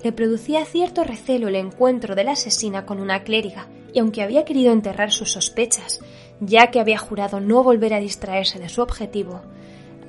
le 0.03 0.11
producía 0.11 0.65
cierto 0.65 1.03
recelo 1.03 1.47
el 1.47 1.55
encuentro 1.55 2.15
de 2.15 2.23
la 2.23 2.31
asesina 2.31 2.85
con 2.85 2.99
una 2.99 3.23
clériga, 3.23 3.67
y 3.93 3.99
aunque 3.99 4.23
había 4.23 4.45
querido 4.45 4.71
enterrar 4.71 5.11
sus 5.11 5.31
sospechas, 5.31 5.99
ya 6.39 6.67
que 6.71 6.79
había 6.79 6.97
jurado 6.97 7.39
no 7.39 7.63
volver 7.63 7.93
a 7.93 7.99
distraerse 7.99 8.59
de 8.59 8.69
su 8.69 8.81
objetivo, 8.81 9.41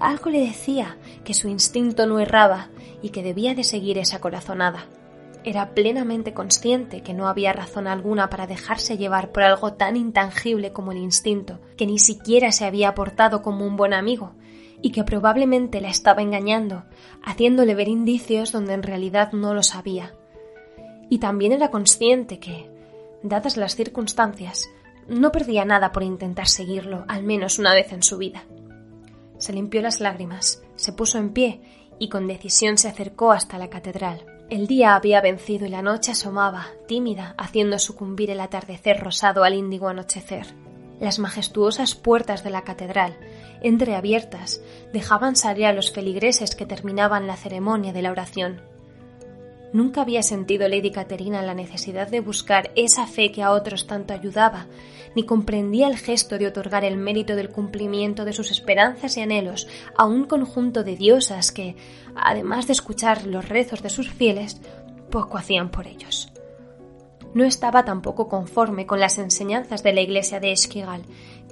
algo 0.00 0.30
le 0.30 0.40
decía 0.40 0.96
que 1.24 1.34
su 1.34 1.48
instinto 1.48 2.06
no 2.06 2.18
erraba 2.18 2.70
y 3.02 3.10
que 3.10 3.22
debía 3.22 3.54
de 3.54 3.64
seguir 3.64 3.98
esa 3.98 4.20
corazonada. 4.20 4.86
Era 5.44 5.74
plenamente 5.74 6.32
consciente 6.32 7.02
que 7.02 7.14
no 7.14 7.28
había 7.28 7.52
razón 7.52 7.86
alguna 7.86 8.30
para 8.30 8.46
dejarse 8.46 8.96
llevar 8.96 9.32
por 9.32 9.42
algo 9.42 9.72
tan 9.74 9.96
intangible 9.96 10.72
como 10.72 10.92
el 10.92 10.98
instinto, 10.98 11.60
que 11.76 11.86
ni 11.86 11.98
siquiera 11.98 12.52
se 12.52 12.64
había 12.64 12.94
portado 12.94 13.42
como 13.42 13.66
un 13.66 13.76
buen 13.76 13.92
amigo, 13.92 14.34
y 14.82 14.90
que 14.90 15.04
probablemente 15.04 15.80
la 15.80 15.88
estaba 15.88 16.22
engañando, 16.22 16.84
haciéndole 17.24 17.74
ver 17.74 17.88
indicios 17.88 18.52
donde 18.52 18.74
en 18.74 18.82
realidad 18.82 19.32
no 19.32 19.54
lo 19.54 19.62
sabía. 19.62 20.14
Y 21.08 21.18
también 21.18 21.52
era 21.52 21.70
consciente 21.70 22.38
que, 22.38 22.68
dadas 23.22 23.56
las 23.56 23.76
circunstancias, 23.76 24.68
no 25.08 25.32
perdía 25.32 25.64
nada 25.64 25.92
por 25.92 26.02
intentar 26.02 26.48
seguirlo 26.48 27.04
al 27.08 27.22
menos 27.22 27.58
una 27.58 27.74
vez 27.74 27.92
en 27.92 28.02
su 28.02 28.18
vida. 28.18 28.44
Se 29.38 29.52
limpió 29.52 29.82
las 29.82 30.00
lágrimas, 30.00 30.62
se 30.76 30.92
puso 30.92 31.18
en 31.18 31.30
pie 31.32 31.60
y 31.98 32.08
con 32.08 32.26
decisión 32.26 32.78
se 32.78 32.88
acercó 32.88 33.32
hasta 33.32 33.58
la 33.58 33.70
catedral. 33.70 34.26
El 34.50 34.66
día 34.66 34.94
había 34.94 35.20
vencido 35.20 35.66
y 35.66 35.68
la 35.68 35.82
noche 35.82 36.12
asomaba, 36.12 36.66
tímida, 36.86 37.34
haciendo 37.38 37.78
sucumbir 37.78 38.30
el 38.30 38.40
atardecer 38.40 39.00
rosado 39.00 39.44
al 39.44 39.54
índigo 39.54 39.88
anochecer. 39.88 40.46
Las 41.00 41.18
majestuosas 41.18 41.94
puertas 41.94 42.44
de 42.44 42.50
la 42.50 42.62
catedral, 42.62 43.16
entreabiertas, 43.62 44.60
dejaban 44.92 45.36
salir 45.36 45.66
a 45.66 45.72
los 45.72 45.92
feligreses 45.92 46.54
que 46.54 46.66
terminaban 46.66 47.26
la 47.26 47.36
ceremonia 47.36 47.92
de 47.92 48.02
la 48.02 48.10
oración. 48.10 48.60
Nunca 49.72 50.02
había 50.02 50.22
sentido 50.22 50.68
Lady 50.68 50.90
Caterina 50.90 51.40
la 51.42 51.54
necesidad 51.54 52.08
de 52.08 52.20
buscar 52.20 52.72
esa 52.76 53.06
fe 53.06 53.32
que 53.32 53.42
a 53.42 53.52
otros 53.52 53.86
tanto 53.86 54.12
ayudaba, 54.12 54.66
ni 55.14 55.24
comprendía 55.24 55.88
el 55.88 55.96
gesto 55.96 56.38
de 56.38 56.46
otorgar 56.46 56.84
el 56.84 56.96
mérito 56.96 57.36
del 57.36 57.48
cumplimiento 57.48 58.24
de 58.24 58.34
sus 58.34 58.50
esperanzas 58.50 59.16
y 59.16 59.22
anhelos 59.22 59.68
a 59.96 60.04
un 60.04 60.24
conjunto 60.24 60.84
de 60.84 60.96
diosas 60.96 61.52
que, 61.52 61.76
además 62.14 62.66
de 62.66 62.74
escuchar 62.74 63.26
los 63.26 63.48
rezos 63.48 63.82
de 63.82 63.88
sus 63.88 64.10
fieles, 64.10 64.60
poco 65.10 65.38
hacían 65.38 65.70
por 65.70 65.86
ellos. 65.86 66.32
No 67.34 67.44
estaba 67.44 67.84
tampoco 67.84 68.28
conforme 68.28 68.86
con 68.86 69.00
las 69.00 69.16
enseñanzas 69.18 69.82
de 69.82 69.94
la 69.94 70.02
iglesia 70.02 70.38
de 70.38 70.52
Esquigal, 70.52 71.02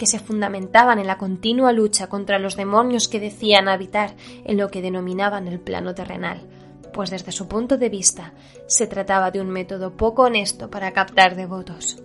que 0.01 0.07
se 0.07 0.19
fundamentaban 0.19 0.99
en 0.99 1.07
la 1.07 1.17
continua 1.19 1.71
lucha 1.71 2.09
contra 2.09 2.41
los 2.41 2.57
demonios 2.57 3.07
que 3.07 3.21
decían 3.21 3.69
habitar 3.69 4.17
en 4.45 4.57
lo 4.57 4.71
que 4.73 4.83
denominaban 4.83 5.47
el 5.47 5.61
plano 5.61 5.95
terrenal 5.95 6.49
pues 6.93 7.11
desde 7.11 7.33
su 7.33 7.49
punto 7.49 7.79
de 7.79 7.89
vista 7.89 8.33
se 8.67 8.87
trataba 8.87 9.31
de 9.31 9.41
un 9.41 9.49
método 9.49 9.97
poco 9.97 10.23
honesto 10.23 10.71
para 10.71 10.93
captar 10.93 11.37
devotos. 11.37 12.03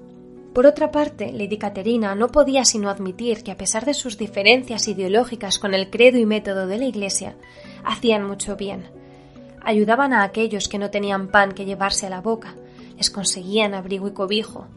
Por 0.53 0.65
otra 0.65 0.91
parte, 0.91 1.33
Lady 1.33 1.57
Caterina 1.57 2.15
no 2.15 2.29
podía 2.29 2.63
sino 2.63 2.89
admitir 2.89 3.43
que 3.43 3.51
a 3.51 3.57
pesar 3.57 3.83
de 3.85 3.93
sus 3.93 4.17
diferencias 4.17 4.87
ideológicas 4.87 5.59
con 5.59 5.73
el 5.73 5.89
credo 5.89 6.17
y 6.17 6.25
método 6.25 6.65
de 6.67 6.77
la 6.77 6.85
Iglesia, 6.85 7.35
hacían 7.83 8.25
mucho 8.25 8.55
bien. 8.55 8.85
Ayudaban 9.61 10.13
a 10.13 10.23
aquellos 10.23 10.69
que 10.69 10.77
no 10.77 10.91
tenían 10.91 11.27
pan 11.27 11.51
que 11.51 11.65
llevarse 11.65 12.07
a 12.07 12.09
la 12.09 12.21
boca, 12.21 12.55
les 12.95 13.09
conseguían 13.09 13.73
abrigo 13.73 14.07
y 14.07 14.13
cobijo, 14.13 14.67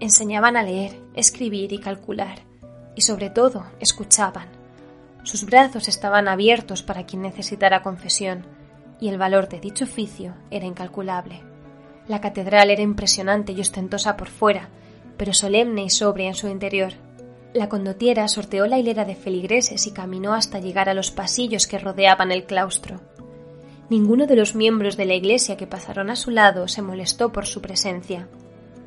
enseñaban 0.00 0.56
a 0.56 0.62
leer, 0.62 1.00
escribir 1.14 1.72
y 1.72 1.78
calcular, 1.78 2.40
y 2.94 3.02
sobre 3.02 3.30
todo 3.30 3.66
escuchaban. 3.80 4.48
Sus 5.22 5.44
brazos 5.44 5.88
estaban 5.88 6.28
abiertos 6.28 6.82
para 6.82 7.06
quien 7.06 7.22
necesitara 7.22 7.82
confesión, 7.82 8.46
y 9.00 9.08
el 9.08 9.18
valor 9.18 9.48
de 9.48 9.60
dicho 9.60 9.84
oficio 9.84 10.34
era 10.50 10.66
incalculable. 10.66 11.42
La 12.08 12.20
catedral 12.20 12.70
era 12.70 12.82
impresionante 12.82 13.52
y 13.52 13.60
ostentosa 13.60 14.16
por 14.16 14.28
fuera, 14.28 14.68
pero 15.16 15.32
solemne 15.32 15.84
y 15.84 15.90
sobria 15.90 16.28
en 16.28 16.34
su 16.34 16.48
interior. 16.48 16.92
La 17.54 17.68
condotiera 17.68 18.26
sorteó 18.28 18.66
la 18.66 18.78
hilera 18.78 19.04
de 19.04 19.14
feligreses 19.14 19.86
y 19.86 19.92
caminó 19.92 20.34
hasta 20.34 20.58
llegar 20.58 20.88
a 20.88 20.94
los 20.94 21.10
pasillos 21.10 21.66
que 21.66 21.78
rodeaban 21.78 22.32
el 22.32 22.44
claustro. 22.44 23.00
Ninguno 23.88 24.26
de 24.26 24.36
los 24.36 24.54
miembros 24.54 24.96
de 24.96 25.04
la 25.04 25.14
iglesia 25.14 25.56
que 25.56 25.66
pasaron 25.66 26.10
a 26.10 26.16
su 26.16 26.30
lado 26.30 26.68
se 26.68 26.82
molestó 26.82 27.32
por 27.32 27.46
su 27.46 27.62
presencia. 27.62 28.28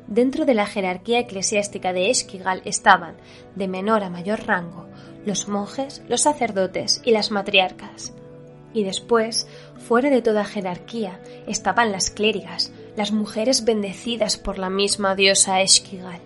Dentro 0.08 0.46
de 0.46 0.54
la 0.54 0.66
jerarquía 0.66 1.20
eclesiástica 1.20 1.92
de 1.92 2.08
Esquigal 2.08 2.62
estaban, 2.64 3.16
de 3.54 3.68
menor 3.68 4.02
a 4.02 4.08
mayor 4.08 4.46
rango, 4.46 4.86
los 5.26 5.48
monjes, 5.48 6.02
los 6.08 6.22
sacerdotes 6.22 7.02
y 7.04 7.10
las 7.10 7.30
matriarcas. 7.30 8.14
Y 8.72 8.84
después, 8.84 9.46
fuera 9.76 10.08
de 10.08 10.22
toda 10.22 10.46
jerarquía, 10.46 11.20
estaban 11.46 11.92
las 11.92 12.10
clérigas, 12.10 12.72
las 12.96 13.12
mujeres 13.12 13.66
bendecidas 13.66 14.38
por 14.38 14.58
la 14.58 14.70
misma 14.70 15.14
diosa 15.14 15.60
Esquigal. 15.60 16.20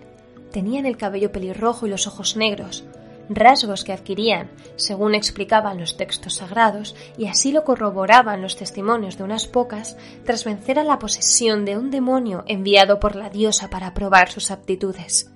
Tenían 0.51 0.85
el 0.85 0.95
cabello 0.95 1.33
pelirrojo 1.33 1.85
y 1.85 1.89
los 1.89 2.07
ojos 2.07 2.37
negros, 2.37 2.85
rasgos 3.29 3.83
que 3.83 3.93
adquirían, 3.93 4.51
según 4.75 5.15
explicaban 5.15 5.79
los 5.79 5.97
textos 5.97 6.35
sagrados, 6.35 6.95
y 7.17 7.27
así 7.27 7.51
lo 7.51 7.63
corroboraban 7.63 8.41
los 8.41 8.55
testimonios 8.55 9.17
de 9.17 9.23
unas 9.23 9.47
pocas, 9.47 9.97
tras 10.25 10.43
vencer 10.43 10.79
a 10.79 10.83
la 10.83 10.99
posesión 10.99 11.65
de 11.65 11.77
un 11.77 11.91
demonio 11.91 12.43
enviado 12.47 12.99
por 12.99 13.15
la 13.15 13.29
diosa 13.29 13.69
para 13.69 13.93
probar 13.93 14.29
sus 14.29 14.51
aptitudes. 14.51 15.29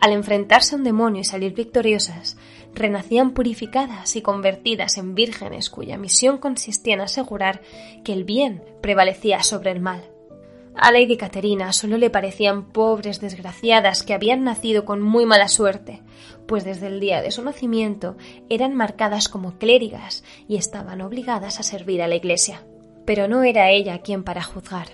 Al 0.00 0.12
enfrentarse 0.12 0.74
a 0.74 0.78
un 0.78 0.84
demonio 0.84 1.22
y 1.22 1.24
salir 1.24 1.54
victoriosas, 1.54 2.36
renacían 2.74 3.32
purificadas 3.32 4.16
y 4.16 4.22
convertidas 4.22 4.98
en 4.98 5.14
vírgenes 5.14 5.70
cuya 5.70 5.96
misión 5.96 6.38
consistía 6.38 6.94
en 6.94 7.00
asegurar 7.00 7.62
que 8.04 8.12
el 8.12 8.24
bien 8.24 8.62
prevalecía 8.82 9.42
sobre 9.42 9.70
el 9.70 9.80
mal. 9.80 10.13
A 10.76 10.90
Lady 10.90 11.16
Caterina 11.16 11.72
solo 11.72 11.98
le 11.98 12.10
parecían 12.10 12.64
pobres 12.64 13.20
desgraciadas 13.20 14.02
que 14.02 14.12
habían 14.12 14.42
nacido 14.42 14.84
con 14.84 15.00
muy 15.00 15.24
mala 15.24 15.48
suerte, 15.48 16.02
pues 16.46 16.64
desde 16.64 16.88
el 16.88 16.98
día 16.98 17.22
de 17.22 17.30
su 17.30 17.44
nacimiento 17.44 18.16
eran 18.48 18.74
marcadas 18.74 19.28
como 19.28 19.56
clérigas 19.56 20.24
y 20.48 20.56
estaban 20.56 21.00
obligadas 21.00 21.60
a 21.60 21.62
servir 21.62 22.02
a 22.02 22.08
la 22.08 22.16
Iglesia. 22.16 22.62
Pero 23.06 23.28
no 23.28 23.44
era 23.44 23.70
ella 23.70 23.98
quien 23.98 24.24
para 24.24 24.42
juzgar. 24.42 24.88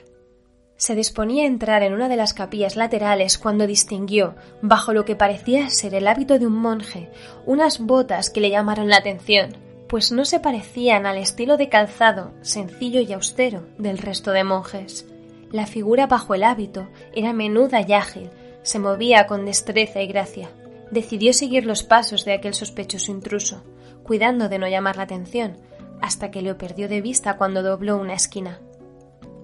Se 0.77 0.95
disponía 0.95 1.45
a 1.45 1.47
entrar 1.47 1.83
en 1.83 1.93
una 1.93 2.09
de 2.09 2.17
las 2.17 2.35
capillas 2.35 2.77
laterales 2.77 3.39
cuando 3.39 3.67
distinguió, 3.67 4.35
bajo 4.63 4.93
lo 4.93 5.05
que 5.05 5.17
parecía 5.17 5.69
ser 5.71 5.95
el 5.95 6.09
hábito 6.09 6.39
de 6.39 6.47
un 6.47 6.57
monje, 6.57 7.11
unas 7.47 7.81
botas 7.81 8.31
que 8.31 8.41
le 8.41 8.51
llamaron 8.51 8.89
la 8.89 8.97
atención, 8.97 9.57
pues 9.89 10.13
no 10.13 10.25
se 10.25 10.41
parecían 10.41 11.05
al 11.05 11.19
estilo 11.19 11.57
de 11.57 11.69
calzado, 11.69 12.33
sencillo 12.43 13.01
y 13.01 13.13
austero, 13.13 13.67
del 13.77 13.99
resto 13.99 14.31
de 14.33 14.45
monjes. 14.45 15.10
La 15.53 15.67
figura 15.67 16.07
bajo 16.07 16.35
el 16.35 16.45
hábito 16.45 16.89
era 17.13 17.33
menuda 17.33 17.81
y 17.87 17.93
ágil, 17.93 18.31
se 18.63 18.79
movía 18.79 19.27
con 19.27 19.45
destreza 19.45 20.01
y 20.01 20.07
gracia. 20.07 20.51
Decidió 20.91 21.33
seguir 21.33 21.67
los 21.67 21.83
pasos 21.83 22.25
de 22.25 22.35
aquel 22.35 22.55
sospechoso 22.55 23.11
intruso, 23.11 23.65
cuidando 24.05 24.49
de 24.49 24.59
no 24.59 24.69
llamar 24.69 24.97
la 24.97 25.05
atención, 25.05 25.57
hasta 26.01 26.31
que 26.31 26.43
lo 26.43 26.57
perdió 26.57 26.89
de 26.89 27.01
vista 27.01 27.37
cuando 27.37 27.63
dobló 27.63 27.97
una 27.97 28.15
esquina. 28.15 28.61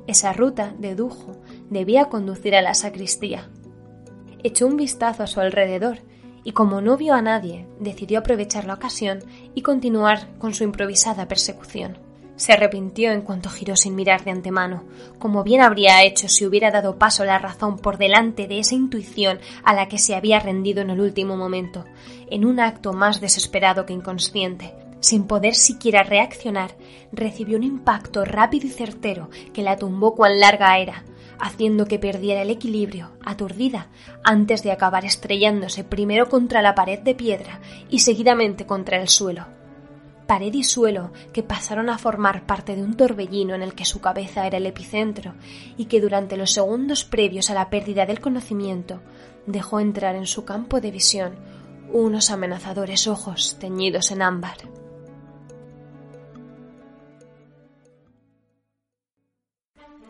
Esa 0.07 0.33
ruta, 0.33 0.75
dedujo, 0.79 1.43
debía 1.71 2.05
conducir 2.05 2.55
a 2.55 2.63
la 2.63 2.75
sacristía. 2.75 3.51
Echó 4.45 4.67
un 4.67 4.77
vistazo 4.77 5.25
a 5.25 5.27
su 5.27 5.41
alrededor 5.41 5.99
y 6.45 6.53
como 6.53 6.81
no 6.81 6.97
vio 6.97 7.15
a 7.15 7.23
nadie, 7.23 7.67
decidió 7.81 8.21
aprovechar 8.21 8.65
la 8.65 8.75
ocasión 8.75 9.19
y 9.57 9.63
continuar 9.63 10.29
con 10.39 10.55
su 10.55 10.63
improvisada 10.63 11.27
persecución. 11.27 12.06
Se 12.37 12.53
arrepintió 12.53 13.13
en 13.13 13.23
cuanto 13.23 13.49
giró 13.49 13.77
sin 13.77 13.95
mirar 13.95 14.23
de 14.25 14.31
antemano, 14.31 14.85
como 15.19 15.43
bien 15.43 15.63
habría 15.63 16.05
hecho 16.05 16.29
si 16.29 16.45
hubiera 16.45 16.71
dado 16.71 16.99
paso 16.99 17.23
a 17.23 17.27
la 17.27 17.39
razón 17.39 17.79
por 17.79 17.97
delante 17.97 18.47
de 18.47 18.59
esa 18.59 18.75
intuición 18.75 19.39
a 19.65 19.75
la 19.75 19.89
que 19.89 19.99
se 19.99 20.15
había 20.15 20.39
rendido 20.39 20.83
en 20.83 20.91
el 20.91 21.01
último 21.01 21.37
momento, 21.37 21.85
en 22.31 22.45
un 22.45 22.61
acto 22.61 22.93
más 22.93 23.21
desesperado 23.21 23.87
que 23.87 23.95
inconsciente, 23.95 24.75
Sin 25.01 25.27
poder 25.27 25.55
siquiera 25.55 26.03
reaccionar, 26.03 26.75
recibió 27.13 27.59
un 27.59 27.65
impacto 27.65 28.25
rápido 28.25 28.67
y 28.67 28.71
certero 28.71 29.29
que 29.53 29.63
la 29.63 29.77
tumbó 29.77 30.15
cuan 30.15 30.41
larga 30.41 30.79
era, 30.79 31.05
haciendo 31.39 31.87
que 31.87 31.99
perdiera 31.99 32.43
el 32.43 32.51
equilibrio, 32.51 33.13
aturdida, 33.25 33.89
antes 34.25 34.63
de 34.63 34.73
acabar 34.73 35.05
estrellándose 35.05 35.85
primero 35.85 36.29
contra 36.29 36.63
la 36.63 36.75
pared 36.75 36.99
de 36.99 37.15
piedra 37.15 37.61
y 37.89 38.01
seguidamente 38.01 38.67
contra 38.67 39.01
el 39.01 39.09
suelo. 39.09 39.56
Pared 40.27 40.55
y 40.55 40.65
suelo 40.65 41.13
que 41.33 41.43
pasaron 41.43 41.89
a 41.89 41.99
formar 41.99 42.47
parte 42.47 42.75
de 42.75 42.83
un 42.83 42.97
torbellino 42.97 43.55
en 43.55 43.63
el 43.63 43.75
que 43.75 43.85
su 43.85 44.01
cabeza 44.01 44.47
era 44.47 44.59
el 44.59 44.67
epicentro 44.67 45.35
y 45.77 45.85
que 45.85 46.01
durante 46.01 46.37
los 46.37 46.53
segundos 46.53 47.05
previos 47.05 47.51
a 47.51 47.55
la 47.55 47.71
pérdida 47.71 48.07
del 48.07 48.21
conocimiento 48.21 49.01
dejó 49.47 49.79
entrar 49.79 50.17
en 50.17 50.27
su 50.27 50.45
campo 50.45 50.81
de 50.81 50.91
visión 50.91 51.37
unos 51.93 52.31
amenazadores 52.31 53.07
ojos 53.07 53.57
teñidos 53.61 54.11
en 54.11 54.23
ámbar. 54.23 54.57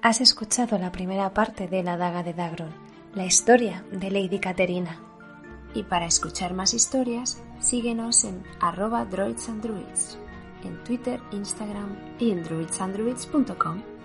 Has 0.02 0.20
escuchado 0.20 0.79
la 0.79 0.92
primera 0.92 1.35
parte 1.35 1.66
de 1.68 1.83
La 1.83 1.96
daga 1.96 2.22
de 2.22 2.33
Dagron, 2.33 2.72
la 3.14 3.26
historia 3.26 3.85
de 3.90 4.11
Lady 4.11 4.38
Caterina. 4.38 5.00
Y 5.74 5.83
para 5.83 6.07
escuchar 6.07 6.55
más 6.55 6.74
historias, 6.74 7.42
síguenos 7.66 8.22
en 8.24 8.44
arroba 8.61 9.05
droidsandruids, 9.05 10.18
en 10.62 10.83
Twitter, 10.85 11.20
Instagram 11.33 11.96
y 12.20 12.31
en 12.31 12.44
druidsandruids.com. 12.44 13.96